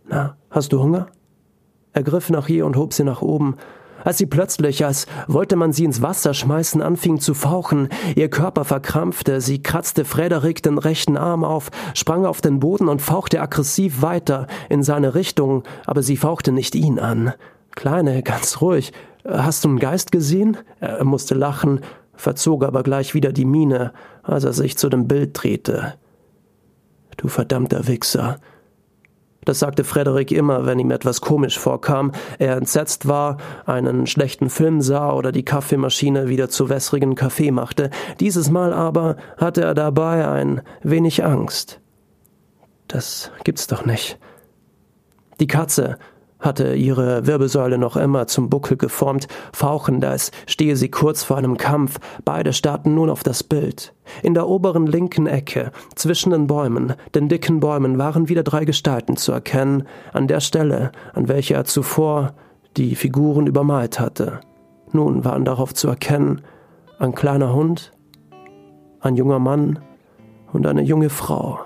Na, 0.08 0.36
hast 0.50 0.72
du 0.72 0.80
Hunger? 0.80 1.08
Er 1.92 2.02
griff 2.02 2.30
nach 2.30 2.48
ihr 2.48 2.66
und 2.66 2.76
hob 2.76 2.92
sie 2.92 3.04
nach 3.04 3.22
oben. 3.22 3.56
Als 4.04 4.18
sie 4.18 4.26
plötzlich, 4.26 4.84
als 4.84 5.06
wollte 5.28 5.56
man 5.56 5.72
sie 5.72 5.84
ins 5.84 6.02
Wasser 6.02 6.34
schmeißen, 6.34 6.82
anfing 6.82 7.20
zu 7.20 7.32
fauchen, 7.32 7.88
ihr 8.16 8.28
Körper 8.28 8.64
verkrampfte, 8.64 9.40
sie 9.40 9.62
kratzte 9.62 10.04
Frederik 10.04 10.62
den 10.62 10.76
rechten 10.76 11.16
Arm 11.16 11.42
auf, 11.42 11.70
sprang 11.94 12.26
auf 12.26 12.42
den 12.42 12.60
Boden 12.60 12.88
und 12.88 13.00
fauchte 13.00 13.40
aggressiv 13.40 14.02
weiter 14.02 14.46
in 14.68 14.82
seine 14.82 15.14
Richtung, 15.14 15.62
aber 15.86 16.02
sie 16.02 16.18
fauchte 16.18 16.52
nicht 16.52 16.74
ihn 16.74 16.98
an. 16.98 17.32
Kleine, 17.74 18.22
ganz 18.22 18.60
ruhig. 18.60 18.92
Hast 19.26 19.64
du 19.64 19.70
einen 19.70 19.78
Geist 19.78 20.12
gesehen? 20.12 20.58
Er 20.80 21.04
musste 21.04 21.34
lachen, 21.34 21.80
verzog 22.16 22.64
aber 22.64 22.82
gleich 22.82 23.14
wieder 23.14 23.32
die 23.32 23.44
Miene, 23.44 23.92
als 24.22 24.44
er 24.44 24.52
sich 24.52 24.76
zu 24.76 24.88
dem 24.88 25.08
Bild 25.08 25.30
drehte. 25.32 25.94
Du 27.16 27.28
verdammter 27.28 27.86
Wichser. 27.86 28.38
Das 29.44 29.58
sagte 29.58 29.84
Frederik 29.84 30.32
immer, 30.32 30.64
wenn 30.66 30.78
ihm 30.78 30.90
etwas 30.90 31.20
komisch 31.20 31.58
vorkam, 31.58 32.12
er 32.38 32.56
entsetzt 32.56 33.06
war, 33.06 33.36
einen 33.66 34.06
schlechten 34.06 34.48
Film 34.48 34.80
sah 34.80 35.12
oder 35.12 35.32
die 35.32 35.44
Kaffeemaschine 35.44 36.28
wieder 36.28 36.48
zu 36.48 36.68
wässrigen 36.68 37.14
Kaffee 37.14 37.50
machte. 37.50 37.90
Dieses 38.20 38.50
Mal 38.50 38.72
aber 38.72 39.16
hatte 39.36 39.62
er 39.62 39.74
dabei 39.74 40.26
ein 40.26 40.62
wenig 40.82 41.24
Angst. 41.24 41.80
Das 42.88 43.30
gibt's 43.44 43.66
doch 43.66 43.84
nicht. 43.84 44.18
Die 45.40 45.46
Katze 45.46 45.98
hatte 46.44 46.74
ihre 46.74 47.26
Wirbelsäule 47.26 47.78
noch 47.78 47.96
immer 47.96 48.26
zum 48.26 48.50
Buckel 48.50 48.76
geformt, 48.76 49.28
fauchend, 49.52 50.04
als 50.04 50.30
stehe 50.46 50.76
sie 50.76 50.90
kurz 50.90 51.24
vor 51.24 51.36
einem 51.38 51.56
Kampf. 51.56 51.98
Beide 52.24 52.52
starrten 52.52 52.94
nun 52.94 53.10
auf 53.10 53.22
das 53.22 53.42
Bild. 53.42 53.94
In 54.22 54.34
der 54.34 54.48
oberen 54.48 54.86
linken 54.86 55.26
Ecke, 55.26 55.72
zwischen 55.94 56.30
den 56.30 56.46
Bäumen, 56.46 56.94
den 57.14 57.28
dicken 57.28 57.60
Bäumen, 57.60 57.98
waren 57.98 58.28
wieder 58.28 58.42
drei 58.42 58.64
Gestalten 58.64 59.16
zu 59.16 59.32
erkennen, 59.32 59.84
an 60.12 60.28
der 60.28 60.40
Stelle, 60.40 60.92
an 61.14 61.28
welcher 61.28 61.56
er 61.56 61.64
zuvor 61.64 62.34
die 62.76 62.94
Figuren 62.94 63.46
übermalt 63.46 63.98
hatte. 63.98 64.40
Nun 64.92 65.24
waren 65.24 65.44
darauf 65.44 65.74
zu 65.74 65.88
erkennen 65.88 66.42
ein 66.98 67.14
kleiner 67.14 67.54
Hund, 67.54 67.92
ein 69.00 69.16
junger 69.16 69.38
Mann 69.38 69.78
und 70.52 70.66
eine 70.66 70.82
junge 70.82 71.10
Frau. 71.10 71.60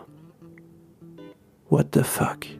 What 1.68 1.88
the 1.94 2.02
fuck? 2.02 2.57